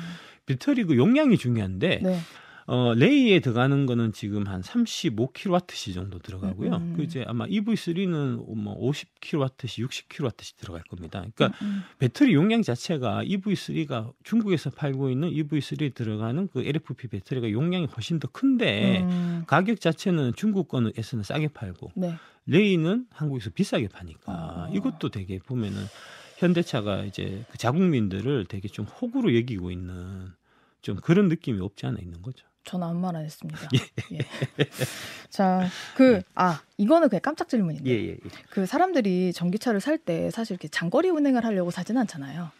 [0.47, 2.20] 배터리 그 용량이 중요한데 네.
[2.66, 6.77] 어, 레이에 들어가는 거는 지금 한 35kWh 정도 들어가고요.
[6.77, 6.94] 음, 음.
[6.96, 11.24] 그 이제 아마 EV3는 뭐 50kWh, 60kWh 들어갈 겁니다.
[11.35, 11.83] 그러니까 음, 음.
[11.98, 18.29] 배터리 용량 자체가 EV3가 중국에서 팔고 있는 EV3에 들어가는 그 LFP 배터리가 용량이 훨씬 더
[18.29, 19.44] 큰데 음.
[19.46, 22.14] 가격 자체는 중국 거에서는 싸게 팔고 네.
[22.46, 24.70] 레이는 한국에서 비싸게 파니까 아.
[24.72, 25.85] 이것도 되게 보면은
[26.38, 30.33] 현대차가 이제 그 자국민들을 되게 좀 호구로 여기고 있는
[30.83, 32.46] 좀 그런 느낌이 없지 않아 있는 거죠.
[32.64, 33.61] 저는 아무 말 안 했습니다.
[33.74, 34.16] 예.
[34.16, 34.18] 예.
[35.31, 36.22] 자, 그, 예.
[36.35, 37.88] 아, 이거는 그냥 깜짝 질문인데.
[37.90, 38.16] 예, 예, 예.
[38.50, 42.50] 그 사람들이 전기차를 살 때 사실 이렇게 장거리 운행을 하려고 사지는 않잖아요.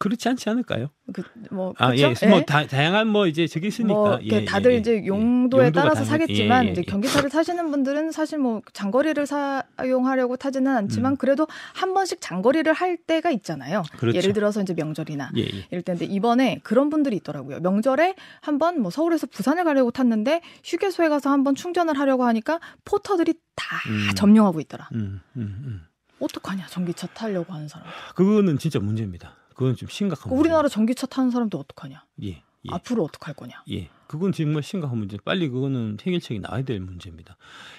[0.00, 0.88] 그렇지 않지 않을까요?
[1.12, 2.14] 그, 뭐, 아, 예.
[2.22, 2.26] 예.
[2.26, 3.92] 뭐, 다, 다양한 뭐, 이제 저기 있으니까.
[3.92, 5.06] 뭐, 예, 다들 예, 이제 예.
[5.06, 11.16] 용도에 따라서 사겠지만, 이제 경기차를 타시는 분들은 사실 뭐, 장거리를 사용하려고 타지는 않지만, 음.
[11.18, 13.82] 그래도 한 번씩 장거리를 할 때가 있잖아요.
[13.98, 14.16] 그렇죠.
[14.16, 15.32] 예를 들어서 이제 명절이나.
[15.36, 17.60] 예, 이럴 때인데, 이번에 그런 분들이 있더라고요.
[17.60, 23.76] 명절에 한번 뭐, 서울에서 부산을 가려고 탔는데, 휴게소에 가서 한번 충전을 하려고 하니까, 포터들이 다
[23.90, 24.14] 음.
[24.16, 24.88] 점령하고 있더라.
[24.94, 25.82] 음, 음, 음.
[26.20, 27.86] 어떡하냐, 전기차 타려고 하는 사람.
[28.14, 29.36] 그거는 진짜 문제입니다.
[29.60, 30.40] 그건 좀 심각한 문제.
[30.40, 32.02] 우리나라 전기차 타는 사람도 어떡하냐?
[32.22, 32.42] 예, 예.
[32.70, 33.62] 앞으로 어떡할 거냐?
[33.70, 33.90] 예.
[34.06, 35.18] 그건 정말 심각한 문제.
[35.22, 37.36] 빨리 그거는 해결책이 나와야 될 문제입니다.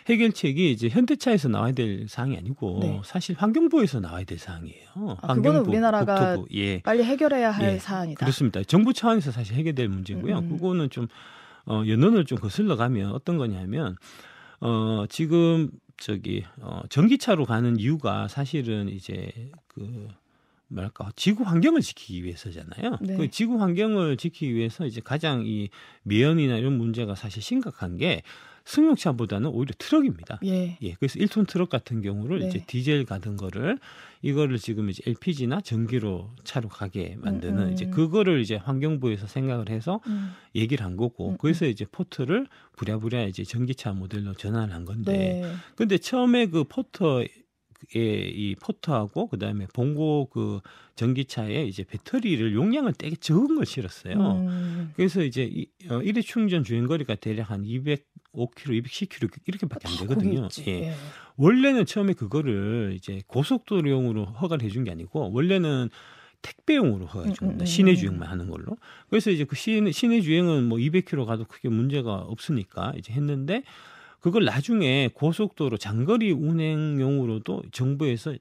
[0.07, 3.01] 해결책이 이제 현대차에서 나와야 될 사항이 아니고 네.
[3.03, 4.89] 사실 환경부에서 나와야 될 사항이에요.
[4.93, 6.47] 아, 환경부, 그거는 우리나라가 국토부.
[6.55, 6.81] 예.
[6.83, 7.79] 빨리 해결해야 할 예.
[7.79, 8.19] 사안이다.
[8.19, 8.63] 그렇습니다.
[8.63, 10.37] 정부 차원에서 사실 해결될 문제고요.
[10.37, 10.49] 음.
[10.49, 11.07] 그거는 좀
[11.65, 13.95] 어, 연원을 좀 거슬러 가면 어떤 거냐면
[14.59, 19.31] 어, 지금 저기 어, 전기차로 가는 이유가 사실은 이제
[19.67, 20.07] 그
[20.71, 22.97] 뭐랄까 지구 환경을 지키기 위해서잖아요.
[23.01, 23.17] 네.
[23.17, 25.69] 그 지구 환경을 지키기 위해서 이제 가장 이
[26.03, 28.23] 매연이나 이런 문제가 사실 심각한 게
[28.63, 30.39] 승용차보다는 오히려 트럭입니다.
[30.45, 30.77] 예.
[30.81, 30.93] 예.
[30.93, 32.47] 그래서 1톤 트럭 같은 경우를 네.
[32.47, 33.79] 이제 디젤로 가던 거를
[34.21, 37.73] 이거를 지금 이제 LPG나 전기로 차로 가게 만드는 음, 음.
[37.73, 40.31] 이제 그거를 이제 환경부에서 생각을 해서 음.
[40.55, 41.37] 얘기를 한 거고 음, 음.
[41.39, 45.53] 그래서 이제 포터를 부랴부랴 이제 전기차 모델로 전환을 한 건데 네.
[45.75, 47.23] 근데 처음에 그 포터
[47.93, 50.59] 이 포터하고 그다음에 봉고 그
[50.95, 54.15] 전기차에 이제 배터리를 용량을 되게 적은 걸 실었어요.
[54.15, 54.93] 음.
[54.95, 60.47] 그래서 이제 이, 어, 일회 충전 주행 거리가 대략 한 205km, 210km 이렇게밖에 안 되거든요.
[60.67, 60.71] 예.
[60.71, 60.93] 예.
[61.37, 65.89] 원래는 처음에 그거를 이제 고속도로용으로 허가를 해준 게 아니고 원래는
[66.41, 67.55] 택배용으로 허가해 줍니다.
[67.55, 68.77] 음, 음, 음, 시내 주행만 하는 걸로.
[69.09, 73.63] 그래서 이제 그 시내, 시내 주행은 뭐 200km 가도 크게 문제가 없으니까 이제 했는데
[74.21, 78.35] 그걸 나중에 고속도로 장거리 운행용으로도 정부에서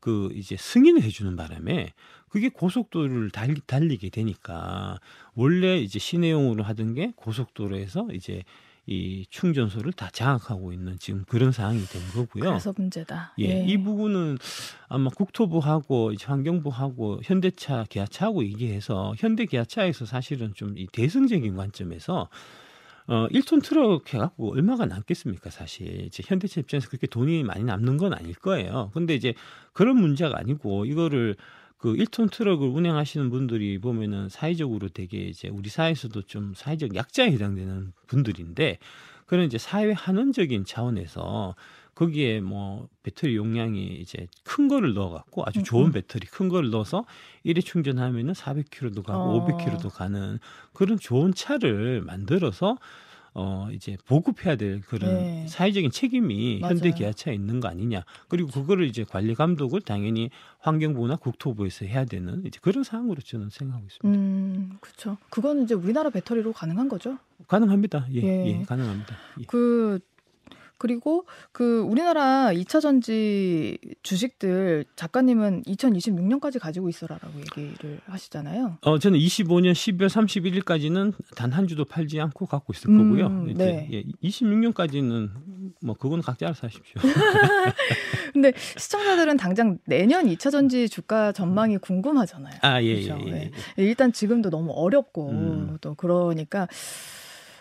[0.00, 1.92] 그 이제 승인을 해주는 바람에
[2.28, 5.00] 그게 고속도로를 달리, 달리게 되니까
[5.34, 8.44] 원래 이제 시내용으로 하던 게 고속도로에서 이제
[8.86, 12.44] 이 충전소를 다 장악하고 있는 지금 그런 상황이 된 거고요.
[12.50, 13.34] 그래서 문제다.
[13.38, 13.64] 예, 예.
[13.66, 14.38] 이 부분은
[14.88, 22.28] 아마 국토부하고 이제 환경부하고 현대차, 기아차하고 얘기해서 현대 기아차에서 사실은 좀 이 대승적인 관점에서
[23.08, 26.02] 어 1톤 트럭 해갖고 얼마가 남겠습니까, 사실.
[26.06, 28.90] 이제 현대차 입장에서 그렇게 돈이 많이 남는 건 아닐 거예요.
[28.92, 29.32] 근데 이제
[29.72, 31.34] 그런 문제가 아니고 이거를
[31.78, 37.92] 그 1톤 트럭을 운행하시는 분들이 보면은 사회적으로 되게 이제 우리 사회에서도 좀 사회적 약자에 해당되는
[38.08, 38.78] 분들인데
[39.24, 41.54] 그런 이제 사회 한원적인 차원에서
[41.98, 45.92] 거기에 뭐 배터리 용량이 이제 큰 거를 넣어 갖고 아주 음, 좋은 음.
[45.92, 47.04] 배터리 큰 거를 넣어서
[47.42, 49.46] 일회 충전하면은 400km도 가고 어.
[49.46, 50.38] 500km도 가는
[50.72, 52.78] 그런 좋은 차를 만들어서
[53.34, 55.46] 어 이제 보급해야 될 그런 네.
[55.48, 56.94] 사회적인 책임이 현대 맞아요.
[56.94, 58.04] 기아차에 있는 거 아니냐.
[58.28, 60.30] 그리고 그거를 이제 관리 감독을 당연히
[60.60, 64.18] 환경부나 국토부에서 해야 되는 이제 그런 상황으로 저는 생각하고 있습니다.
[64.18, 65.18] 음, 그렇죠.
[65.30, 67.18] 그거는 이제 우리나라 배터리로 가능한 거죠.
[67.48, 68.06] 가능합니다.
[68.12, 68.46] 예, 예.
[68.46, 69.16] 예, 가능합니다.
[69.40, 69.44] 예.
[69.46, 69.98] 그
[70.78, 78.78] 그리고 그 우리나라 2차 전지 주식들 작가님은 2026년까지 가지고 있어라라고 얘기를 하시잖아요.
[78.82, 83.46] 어, 저는 25년 12월 31일까지는 단 한 주도 팔지 않고 갖고 있을 음, 거고요.
[83.50, 83.88] 이제 네.
[83.92, 85.30] 예, 26년까지는
[85.82, 87.00] 뭐 그건 각자 알아서 하십시오.
[88.32, 92.58] 근데 시청자들은 당장 내년 2차 전지 주가 전망이 궁금하잖아요.
[92.62, 93.20] 아, 예, 그렇죠.
[93.24, 93.50] 예, 예, 네.
[93.78, 93.82] 예.
[93.82, 95.78] 일단 지금도 너무 어렵고 음.
[95.80, 96.68] 또 그러니까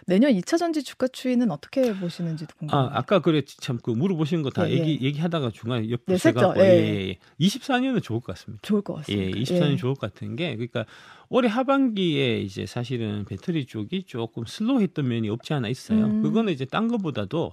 [0.08, 2.98] 내년 2차 전지 주가 추이는 어떻게 보시는지도 아, 궁금합니다.
[2.98, 5.06] 아까 그래 참 그 물어보신 거다 예, 얘기 예.
[5.08, 6.62] 얘기하다가 중간에 옆 네, 제가 셌죠.
[6.62, 6.64] 예.
[6.64, 7.18] 예, 예.
[7.46, 8.62] 24년은 좋을 것 같습니다.
[8.64, 9.26] 좋을 것 같습니다.
[9.38, 9.76] 예, 24년 예.
[9.76, 10.86] 좋을 것 같은 게 그러니까
[11.30, 16.06] 올해 하반기에 이제 사실은 배터리 쪽이 조금 슬로우했던 면이 없지 않아 있어요.
[16.06, 16.22] 음.
[16.24, 17.52] 그거는 이제 딴 거보다도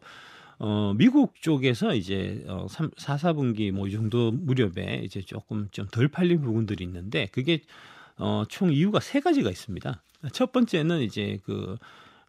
[0.60, 5.88] 어 미국 쪽에서 이제 어 3, 4, 4분기 뭐 이 정도 무렵에 이제 조금 좀
[5.90, 7.62] 덜 팔린 부분들이 있는데 그게
[8.18, 10.00] 어 총 이유가 세 가지가 있습니다.
[10.32, 11.76] 첫 번째는 이제 그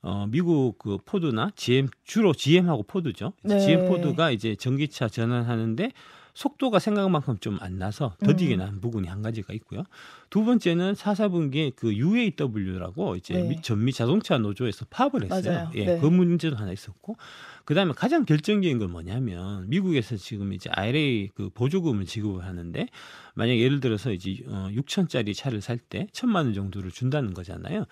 [0.06, 3.34] 어, 미국 그 포드나 GM 주로 GM하고 포드죠.
[3.42, 3.60] 네.
[3.60, 5.92] GM 포드가 이제 전기차 전환하는데
[6.36, 8.60] 속도가 생각만큼 좀 안 나서 더디게 음.
[8.60, 9.84] 난 부분이 한 가지가 있고요.
[10.30, 13.48] 두 번째는 4, 4분기에 그 UAW라고 이제 네.
[13.48, 15.54] 미- 전미 자동차 노조에서 파업을 했어요.
[15.54, 15.72] 맞아요.
[15.76, 16.00] 예, 네.
[16.00, 17.16] 그 문제도 하나 있었고
[17.64, 22.86] 그다음에 가장 결정적인 건 뭐냐면 미국에서 지금 이제 IRA 그 보조금을 지급을 하는데
[23.34, 27.86] 만약 예를 들어서 이제 어 6천짜리 차를 살 때 천만 원 정도를 준다는 거잖아요.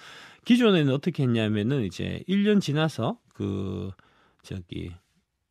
[0.45, 3.91] 기존에는 어떻게 했냐면은 이제 1년 지나서 그
[4.41, 4.91] 저기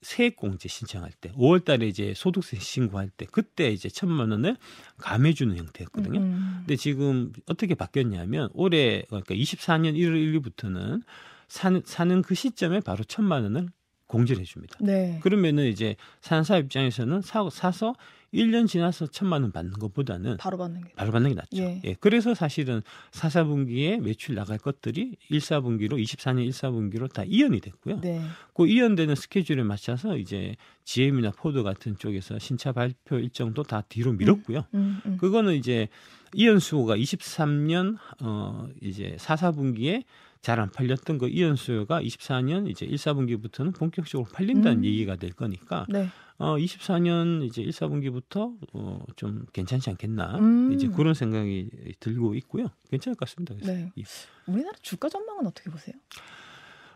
[0.02, 4.56] 세액공제 신청할 때 5월 달에 이제 소득세 신고할 때 그때 이제 천만 원을
[4.98, 6.20] 감해 주는 형태였거든요.
[6.20, 11.02] 음, 근데 지금 어떻게 바뀌었냐면 올해 그러니까 24년 1월 1일부터는
[11.48, 13.68] 사는, 사는 그 시점에 바로 천만 원을
[14.06, 14.78] 공제를 해줍니다.
[14.80, 15.18] 네.
[15.22, 17.94] 그러면은 이제 사람 입장에서는 사, 사서
[18.32, 20.92] 1년 지나서 천만 원 받는 것보다는 바로 받는 게.
[20.96, 21.62] 바로 받는 게 낫죠.
[21.62, 21.80] 예.
[21.84, 21.94] 예.
[22.00, 28.00] 그래서 사실은 4, 4분기에 매출 나갈 것들이 1, 4분기로 24년 1, 4분기로 다 이연이 됐고요.
[28.00, 28.22] 네.
[28.54, 34.64] 그 이연되는 스케줄에 맞춰서 이제 GM이나 포드 같은 쪽에서 신차 발표 일정도 다 뒤로 미뤘고요.
[34.74, 35.16] 음, 음.
[35.18, 35.88] 그거는 이제
[36.34, 40.04] 이연수요가 23년 어 이제 4, 4분기에
[40.42, 44.84] 잘 안 팔렸던 그 이연수요가 24년 이제 1, 4분기부터는 본격적으로 팔린다는 음.
[44.84, 46.08] 얘기가 될 거니까 네.
[46.42, 50.72] 어 24년 이제 1, 4분기부터 어 좀 괜찮지 않겠나 음.
[50.72, 52.66] 이제 그런 생각이 들고 있고요.
[52.90, 53.54] 괜찮을 것 같습니다.
[53.54, 53.92] 그래서 네.
[53.98, 54.02] 예.
[54.46, 55.94] 우리나라 주가 전망은 어떻게 보세요?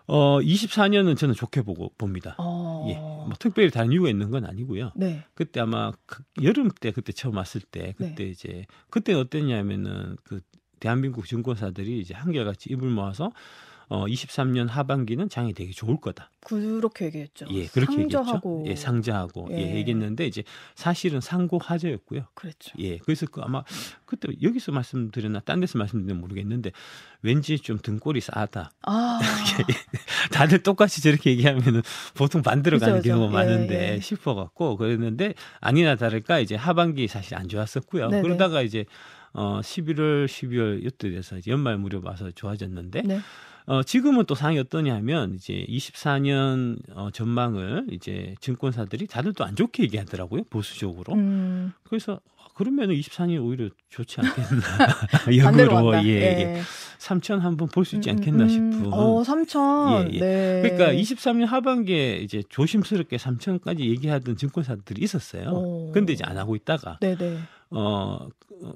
[0.08, 2.34] 어 24년은 저는 좋게 보고 봅니다.
[2.38, 2.86] 어.
[2.88, 2.94] 예.
[2.94, 4.92] 뭐 특별히 다른 이유가 있는 건 아니고요.
[4.96, 5.24] 네.
[5.34, 8.30] 그때 아마 그 여름 때 그때 처음 왔을 때 그때 네.
[8.30, 10.40] 이제 그때 어땠냐면은 그
[10.80, 13.32] 대한민국 증권사들이 이제 한결같이 입을 모아서
[13.88, 16.30] 어 23년 하반기는 장이 되게 좋을 거다.
[16.40, 17.46] 그렇게 얘기했죠.
[17.50, 18.70] 예, 그렇게 상저하고 얘기했죠.
[18.70, 19.58] 예, 상자하고 예.
[19.58, 19.76] 예.
[19.76, 20.42] 얘기했는데 이제
[20.74, 22.24] 사실은 상고 하저였고요.
[22.34, 22.72] 그랬죠.
[22.80, 23.62] 예, 그래서 그 아마
[24.04, 26.72] 그때 여기서 말씀드렸나 딴 데서 말씀드렸나 모르겠는데
[27.22, 28.72] 왠지 좀 등골이 싸다.
[28.82, 29.20] 아.
[30.32, 31.82] 다들 똑같이 저렇게 얘기하면은
[32.14, 33.20] 보통 반대로 가는 그죠, 그죠.
[33.20, 34.00] 경우가 예, 많은데 예.
[34.00, 38.08] 싶어 갖고 그랬는데 아니나 다를까 이제 하반기 사실 안 좋았었고요.
[38.08, 38.22] 네네.
[38.22, 38.84] 그러다가 이제
[39.32, 43.20] 어 11월, 12월 이때 돼서 연말 무렵 와서 좋아졌는데 네.
[43.66, 49.82] 어 지금은 또 상황이 어떠냐면 이제 24년 어 전망을 이제 증권사들이 다들 또 안 좋게
[49.84, 51.14] 얘기하더라고요 보수적으로.
[51.14, 52.20] 음, 그래서
[52.54, 54.62] 그러면은 24년이 오히려 좋지 않겠나.
[55.36, 56.04] 역으로.
[56.04, 56.56] 예, 예.
[56.56, 56.62] 예.
[56.98, 58.92] 3천 한번 볼 수 있지 음, 않겠나 음, 싶은.
[58.92, 60.10] 어, 3천.
[60.12, 60.18] 예, 예.
[60.20, 60.62] 네.
[60.62, 65.50] 그러니까 23년 하반기에 이제 조심스럽게 3천까지 얘기하던 증권사들이 있었어요.
[65.50, 65.92] 오.
[65.92, 67.38] 근데 이제 안 하고 있다가 네네.
[67.70, 68.26] 어
[68.62, 68.72] 어,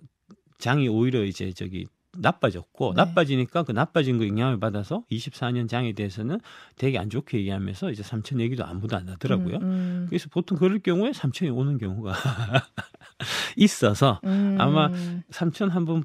[0.58, 3.04] 장이 오히려 이제 저기 나빠졌고 네.
[3.04, 6.40] 나빠지니까 그 나빠진 거 영향을 받아서 24년 장에 대해서는
[6.76, 9.56] 되게 안 좋게 얘기하면서 이제 3천 얘기도 아무도 안 하더라고요.
[9.56, 10.06] 음, 음.
[10.08, 12.12] 그래서 보통 그럴 경우에 3천이 오는 경우가
[13.56, 14.56] 있어서 음.
[14.58, 14.90] 아마
[15.30, 16.04] 3천 한번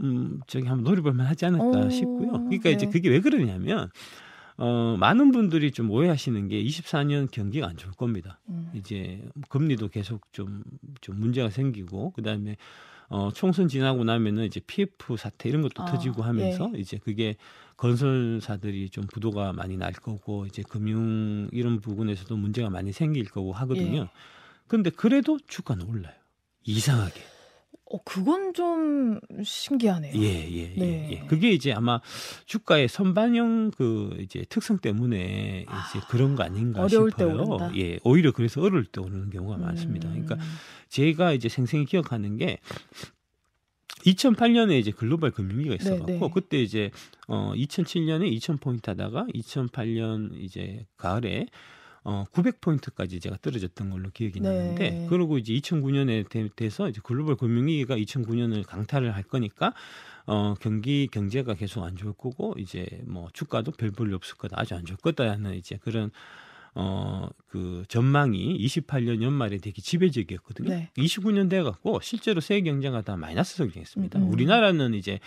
[0.00, 2.32] 음 저기 한번 노려볼 만 하지 않을까 오, 싶고요.
[2.32, 2.92] 그러니까 이제 네.
[2.92, 3.90] 그게 왜 그러냐면
[4.56, 8.38] 어, 많은 분들이 좀 오해하시는 게 24년 경기가 안 좋을 겁니다.
[8.48, 8.70] 음.
[8.74, 10.62] 이제 금리도 계속 좀,
[11.00, 12.56] 좀 문제가 생기고, 그 다음에
[13.12, 16.80] 어, 총선 지나고 나면은 이제 PF 사태 이런 것도 아, 터지고 하면서 예.
[16.80, 17.36] 이제 그게
[17.76, 24.02] 건설사들이 좀 부도가 많이 날 거고, 이제 금융 이런 부분에서도 문제가 많이 생길 거고 하거든요.
[24.02, 24.08] 예.
[24.66, 26.14] 근데 그래도 주가는 올라요.
[26.64, 27.31] 이상하게.
[27.92, 30.14] 어, 그건 좀 신기하네요.
[30.16, 31.08] 예, 예, 예, 네.
[31.12, 31.26] 예.
[31.26, 32.00] 그게 이제 아마
[32.46, 37.34] 주가의 선반영 그 이제 특성 때문에 이제 아, 그런 거 아닌가 어려울 때 싶어요.
[37.34, 37.70] 오른다?
[37.76, 40.08] 예, 오히려 그래서 어려울 때 오르는 경우가 많습니다.
[40.08, 40.40] 그러니까 음.
[40.88, 42.58] 제가 이제 생생히 기억하는 게
[44.06, 46.30] 2008년에 이제 글로벌 금융위기가 네, 있어갖고 네.
[46.32, 46.90] 그때 이제
[47.28, 51.46] 어 2007년에 2,000 포인트 하다가 2008년 이제 가을에
[52.04, 54.48] 어 900포인트까지 제가 떨어졌던 걸로 기억이 네.
[54.48, 59.72] 나는데 그리고 이제 2009년에 돼, 돼서 이제 글로벌 금융위기가 2009년을 강타를 할 거니까
[60.26, 64.74] 어 경기 경제가 계속 안 좋을 거고 이제 뭐 주가도 별 볼일 없을 거다 아주
[64.74, 66.10] 안 좋을 거다라는 이제 그런
[66.74, 70.70] 어 그 전망이 28년 연말에 되게 지배적이었거든요.
[70.70, 70.90] 네.
[70.96, 74.18] 29년 돼 갖고 실제로 세계 경제가 다 마이너스 성장했습니다.
[74.18, 74.32] 음, 음.
[74.32, 75.20] 우리나라는 이제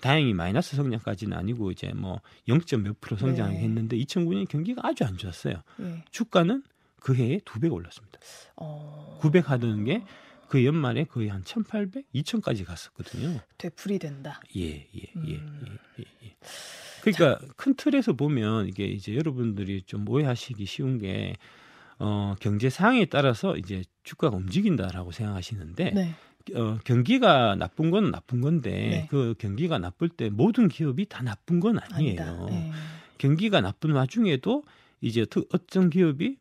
[0.00, 2.60] 다행히 마이너스 성장까지는 아니고 이제 뭐 0.
[2.82, 3.20] 몇 프로 네.
[3.20, 5.62] 성장했는데 2009년 경기가 아주 안 좋았어요.
[5.80, 6.04] 예.
[6.10, 6.62] 주가는
[7.00, 8.18] 그 해에 두 배 올랐습니다.
[8.56, 10.04] 어, 900 하던 게
[10.50, 13.38] 그 연말에 거의 한 1,800, 2,000까지 갔었거든요.
[13.56, 14.40] 되풀이 된다.
[14.56, 15.78] 예, 예, 예, 음.
[15.96, 16.36] 예, 예, 예.
[17.02, 21.36] 그러니까 큰 틀에서 보면 이게 이제 여러분들이 좀 오해하시기 쉬운 게
[22.00, 26.14] 어, 경제 상황에 따라서 이제 주가가 움직인다라고 생각하시는데 네.
[26.54, 29.06] 어, 경기가 나쁜 건 나쁜 건데 네.
[29.10, 32.48] 그 경기가 나쁠 때 모든 기업이 다 나쁜 건 아니에요.
[32.50, 32.70] 예.
[33.18, 34.64] 경기가 나쁜 와중에도
[35.00, 36.36] 이제 특- 어떤 기업이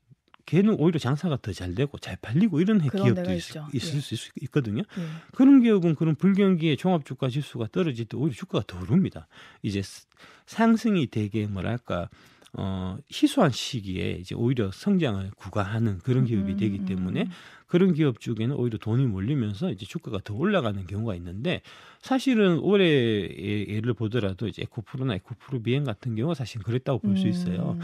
[0.45, 3.37] 걔는 오히려 장사가 더 잘 되고 잘 팔리고 이런 기업도 있.
[3.37, 3.99] 있을 예.
[4.01, 5.03] 수 있, 거든요 예.
[5.35, 9.27] 그런 기업은 그런 불경기에 종합주가 지수가 떨어질 때 오히려 주가가 더 오릅니다.
[9.61, 10.07] 이제 스-
[10.47, 12.09] 상승이 되게 뭐랄까
[12.53, 17.29] 어 희소한 시기에 이제 오히려 성장을 구가하는 그런 기업이 음, 되기 음, 때문에 음.
[17.69, 21.61] 그런 기업 쪽에는 오히려 돈이 몰리면서 이제 주가가 더 올라가는 경우가 있는데
[22.01, 27.77] 사실은 올해 예- 예를 보더라도 이제 에코프로나 에코프로 비행 같은 경우가 사실 그랬다고 볼수 있어요.
[27.79, 27.81] 음,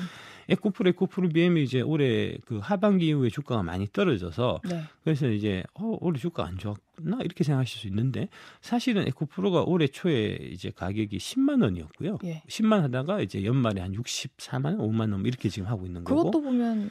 [0.50, 4.82] 에코프로 에코프로 비엠이 이제 올해 그 하반기 이후에 주가가 많이 떨어져서 네.
[5.04, 8.28] 그래서 이제 어 올해 주가 안 좋았나 이렇게 생각하실 수 있는데
[8.62, 12.18] 사실은 에코프로가 올해 초에 이제 가격이 10만 원이었고요.
[12.24, 12.42] 예.
[12.48, 16.24] 10만 하다가 이제 연말에 한 64만 원, 5만 원 이렇게 지금 하고 있는 거고.
[16.24, 16.90] 그것도 보면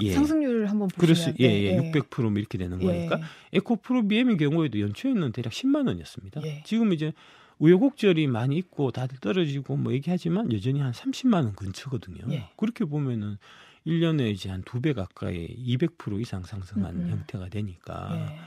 [0.00, 0.12] 예.
[0.12, 2.86] 상승률을 한번 보시면 예, 네, 예, 600%뭐 이렇게 되는 예.
[2.86, 3.20] 거니까
[3.52, 6.42] 에코프로 BM의 경우에도 연초에는 대략 10만 원이었습니다.
[6.44, 6.62] 예.
[6.64, 7.12] 지금 이제
[7.58, 12.24] 우여곡절이 많이 있고 다들 떨어지고 뭐 얘기하지만 여전히 한 30만 원 근처거든요.
[12.32, 12.48] 예.
[12.56, 13.36] 그렇게 보면은
[13.86, 17.10] 1년에 이제 한 두 배 가까이 200% 이상 상승한 음, 음.
[17.10, 18.38] 형태가 되니까 예.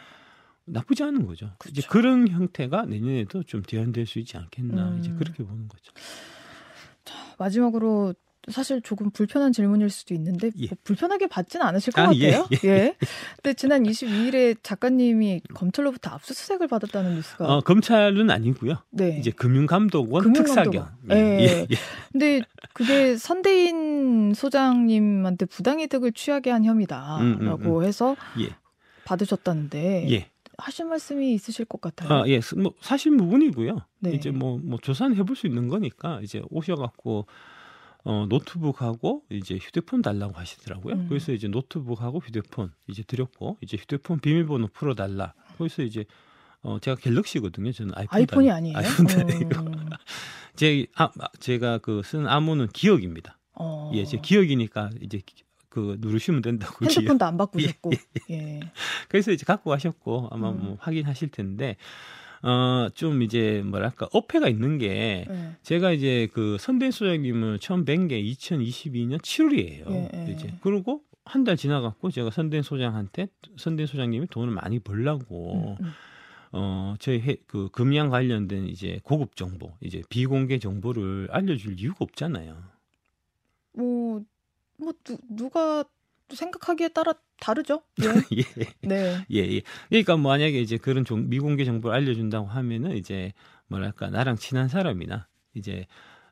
[0.66, 1.52] 나쁘지 않은 거죠.
[1.70, 1.90] 이제 그쵸.
[1.92, 5.00] 그런 형태가 내년에도 좀 재현될 수 있지 않겠나 음.
[5.00, 5.92] 이제 그렇게 보는 거죠.
[7.38, 8.16] 마지막으로
[8.52, 10.68] 사실 조금 불편한 질문일 수도 있는데 예.
[10.68, 12.48] 뭐 불편하게 받지는 않으실 것 아, 예, 같아요.
[12.66, 12.96] 예.
[13.42, 18.76] 근데 지난 22일에 작가님이 검찰로부터 압수수색을 받았다는 뉴스가 어, 검찰은 아니고요.
[18.92, 19.18] 네.
[19.20, 20.72] 이제 금융감독원 금융감독원.
[20.72, 20.90] 특사경.
[21.12, 21.40] 예.
[21.40, 21.76] 예, 예.
[22.12, 22.42] 근데
[22.74, 28.50] 그게 선대인 소장님한테 부당이득을 취하게 한 혐의다라고 음, 해서 예.
[29.06, 30.30] 받으셨다는데 예.
[30.58, 32.14] 하실 말씀이 있으실 것 같아요.
[32.14, 32.40] 아, 예.
[32.42, 33.78] 스- 뭐 사실 부분이고요.
[34.00, 34.12] 네.
[34.12, 37.26] 이제 뭐, 뭐 조사는 해볼 수 있는 거니까 이제 오셔갖고
[38.06, 40.94] 어, 노트북하고 이제 휴대폰 달라고 하시더라고요.
[40.96, 41.06] 음.
[41.10, 45.34] 그래서 이제 노트북하고 휴대폰 이제 드렸고 이제 휴대폰 비밀번호 풀어 달라.
[45.58, 46.06] 그래서 이제
[46.62, 47.72] 어, 제가 갤럭시거든요.
[47.72, 48.78] 저는 아이폰 아이폰이 달- 아니에요?
[48.78, 49.90] 아이폰 음,
[50.56, 53.38] 제 아, 아, 제가 그 쓴 암호는 기억입니다.
[53.54, 56.92] 어, 예, 제 기억이니까 이제 기- 그 누르시면 된다고 기억.
[57.02, 57.92] 핸드폰도 안 바꾸셨고
[58.30, 58.60] 예.
[59.10, 60.60] 그래서 이제 갖고 가셨고 아마 음.
[60.64, 61.76] 뭐 확인하실 텐데
[62.48, 65.56] 어 좀 이제 뭐랄까 어폐가 있는 게 예.
[65.64, 69.90] 제가 이제 그 선대 소장님을 처음 뵌 게 2022년 7월이에요.
[69.92, 70.32] 예, 예.
[70.32, 73.28] 이제 그리고 한 달 지나갔고 제가 선대 소장한테
[73.58, 75.92] 선대 소장님이 돈을 많이 벌라고 음, 음.
[76.52, 82.56] 어 저희 해, 그 금양 관련된 이제 고급 정보 이제 비공개 정보를 알려줄 이유가 없잖아요.
[83.74, 84.22] 뭐,
[84.78, 85.84] 뭐 누, 누가
[86.34, 87.84] 생각하기에 따라 다르죠.
[88.34, 88.40] 예.
[88.60, 88.66] 예.
[88.88, 89.26] 네.
[89.32, 89.62] 예, 예.
[89.90, 93.34] 그러니까 뭐 만약에 이제 그런 종- 미공개 정보를 알려준다고 하면은 이제
[93.68, 95.86] 뭐랄까 나랑 친한 사람이나 이제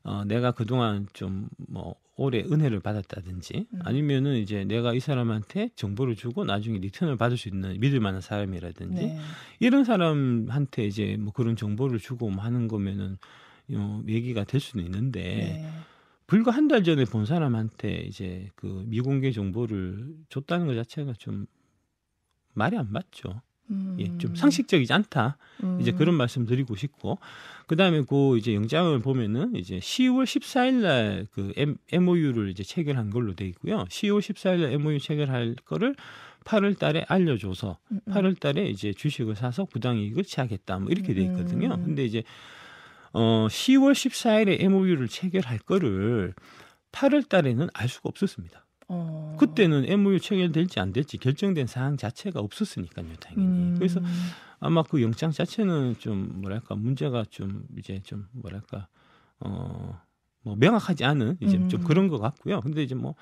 [0.03, 3.79] 어 내가 그동안 좀 뭐 오래 은혜를 받았다든지 음.
[3.84, 9.01] 아니면은 이제 내가 이 사람한테 정보를 주고 나중에 리턴을 받을 수 있는 믿을 만한 사람이라든지
[9.08, 9.19] 네.
[9.60, 13.17] 이런 사람한테 이제 뭐 그런 정보를 주고 뭐 하는 거면은
[13.73, 15.69] 어, 얘기가 될 수는 있는데 네.
[16.27, 21.45] 불과 한 달 전에 본 사람한테 이제 그 미공개 정보를 줬다는 것 자체가 좀
[22.54, 23.41] 말이 안 맞죠.
[23.69, 23.95] 음.
[24.00, 25.37] 예, 좀 상식적이지 않다.
[25.63, 25.79] 음.
[25.79, 27.17] 이제 그런 말씀 드리고 싶고
[27.67, 31.54] 그다음에 그 이제 영장을 보면은 이제 10월 14일 날그
[31.91, 33.85] MOU를 이제 체결한 걸로 돼 있고요.
[33.85, 35.95] 10월 14일 날 MOU 체결할 거를
[36.43, 37.77] 8월 달에 알려줘서
[38.08, 40.79] 8월 음, 달에 이제 주식을 사서 부당 이익을 취하겠다.
[40.79, 41.69] 뭐 이렇게 돼 있거든요.
[41.69, 42.23] 근데 이제
[43.13, 46.33] 어 10월 14일에 MOU를 체결할 거를
[46.91, 48.65] 8월 달에는 알 수가 없었습니다.
[48.89, 49.35] 어.
[49.39, 53.45] 그때는 MOU 체결될지 안 될지 결정된 사항 자체가 없었으니까요, 당연히.
[53.45, 53.75] 음.
[53.77, 54.01] 그래서
[54.59, 58.87] 아마 그 영장 자체는 좀 뭐랄까 문제가 좀 이제 좀 뭐랄까
[59.39, 60.01] 어
[60.45, 61.69] 뭐 명확하지 않은 이제 음.
[61.69, 62.59] 좀 그런 것 같고요.
[62.61, 63.15] 근데 이제 뭐뭐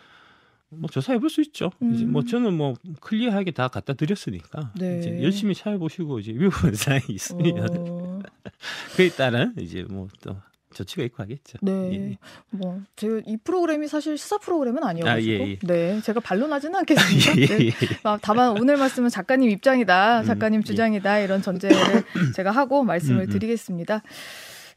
[0.69, 1.71] 뭐 조사해 볼 수 있죠.
[1.81, 1.93] 음.
[1.93, 2.25] 이제 뭐 음.
[2.27, 4.99] 저는 뭐 클리어하게 다 갖다 드렸으니까 네.
[4.99, 8.10] 이제 열심히 찾아보시고 이제 위험한 사항이 있으면 어.
[8.95, 10.35] 그에 따른 이제 뭐 또
[10.73, 11.57] 조치가 있고 하겠죠.
[11.61, 11.93] 네.
[11.93, 12.17] 예.
[12.49, 15.43] 뭐, 제가 이 프로그램이 사실 시사 프로그램은 아니어가지고.
[15.43, 15.59] 아, 예, 예.
[15.59, 16.01] 네.
[16.01, 17.37] 제가 반론하지는 않겠습니다.
[17.37, 17.65] 예, 네.
[17.67, 17.71] 예,
[18.03, 21.75] 아, 다만 오늘 말씀은 작가님 입장이다, 음, 작가님 음, 주장이다, 이런 전제를
[22.35, 23.29] 제가 하고 말씀을 음, 음.
[23.29, 24.01] 드리겠습니다.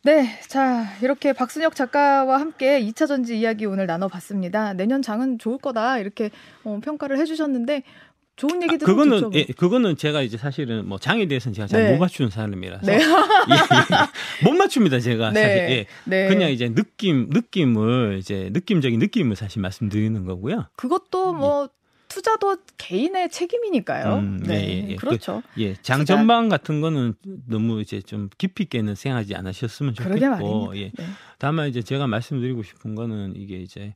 [0.03, 0.38] 네.
[0.49, 4.74] 자, 이렇게 박순혁 작가와 함께 2차 전지 이야기 오늘 나눠봤습니다.
[4.74, 6.30] 내년 장은 좋을 거다, 이렇게
[6.64, 7.84] 어, 평가를 해주셨는데,
[8.37, 11.99] 좋은 얘기들 아, 그거는 예, 그거는 제가 이제 사실은 뭐 장에 대해서는 제가 잘못 네.
[11.99, 12.95] 맞추는 사람이라서 네.
[12.99, 14.45] 예, 예.
[14.45, 15.41] 못 맞춥니다 제가 네.
[15.41, 15.87] 사실 예.
[16.05, 16.28] 네.
[16.28, 20.66] 그냥 이제 느낌 느낌을 이제 느낌적인 느낌을 사실 말씀드리는 거고요.
[20.76, 21.39] 그것도 예.
[21.39, 21.68] 뭐
[22.09, 24.16] 투자도 개인의 책임이니까요.
[24.16, 24.97] 음, 네, 예, 예.
[24.97, 25.43] 그렇죠.
[25.55, 27.14] 그, 예, 장 전망 같은 거는
[27.49, 30.93] 너무 이제 좀 깊이 있게는 생각하지 않으셨으면 좋겠고, 예.
[30.97, 31.07] 네.
[31.39, 33.95] 다만 이제 제가 말씀드리고 싶은 거는 이게 이제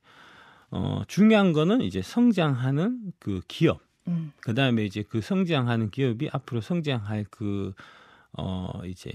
[0.71, 3.88] 어 중요한 거는 이제 성장하는 그 기업.
[4.09, 4.33] 음.
[4.41, 7.73] 그 다음에 이제 그 성장하는 기업이 앞으로 성장할 그,
[8.33, 9.11] 어, 이제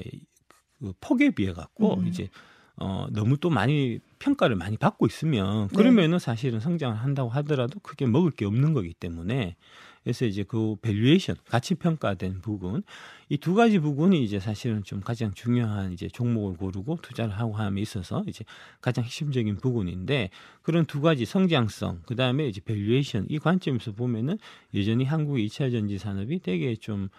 [0.79, 2.07] 그 폭에 비해 갖고 음.
[2.07, 2.29] 이제
[2.75, 5.75] 어, 너무 또 많이 평가를 많이 받고 있으면 네.
[5.75, 6.19] 그러면은 네.
[6.19, 9.55] 사실은 성장을 한다고 하더라도 크게 먹을 게 없는 거기 때문에
[10.03, 12.83] 그래서 이제 그 valuation 가치 평가된 부분
[13.29, 17.81] 이 두 가지 부분이 이제 사실은 좀 가장 중요한 이제 종목을 고르고 투자를 하고 함에
[17.81, 18.45] 있어서 이제
[18.81, 20.29] 가장 핵심적인 부분인데
[20.61, 24.37] 그런 두 가지 성장성 그 다음에 이제 valuation 이 관점에서 보면은
[24.75, 27.09] 여전히 한국의 2차 전지 산업이 되게 좀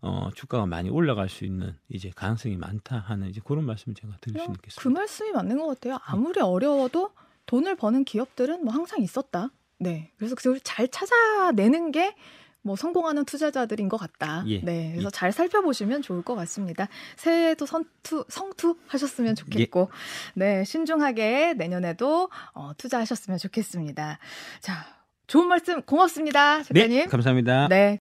[0.00, 4.38] 어, 주가가 많이 올라갈 수 있는 이제 가능성이 많다 하는 이제 그런 말씀을 제가 드릴
[4.38, 4.82] 수 있겠습니다.
[4.82, 5.98] 그 말씀이 맞는 것 같아요.
[6.04, 7.10] 아무리 어려워도
[7.46, 9.50] 돈을 버는 기업들은 뭐 항상 있었다.
[9.84, 10.10] 네.
[10.18, 12.14] 그래서 그걸 잘 찾아내는 게
[12.64, 14.42] 뭐 성공하는 투자자들인 것 같다.
[14.46, 14.60] 예.
[14.62, 14.92] 네.
[14.92, 15.10] 그래서 예.
[15.12, 16.88] 잘 살펴보시면 좋을 것 같습니다.
[17.16, 20.40] 새해에도 선투, 성투 하셨으면 좋겠고, 예.
[20.40, 20.64] 네.
[20.64, 24.18] 신중하게 내년에도 어, 투자하셨으면 좋겠습니다.
[24.60, 24.86] 자,
[25.26, 26.62] 좋은 말씀 고맙습니다.
[26.62, 26.88] 작가님.
[27.00, 27.04] 네.
[27.04, 27.68] 감사합니다.
[27.68, 28.00] 네.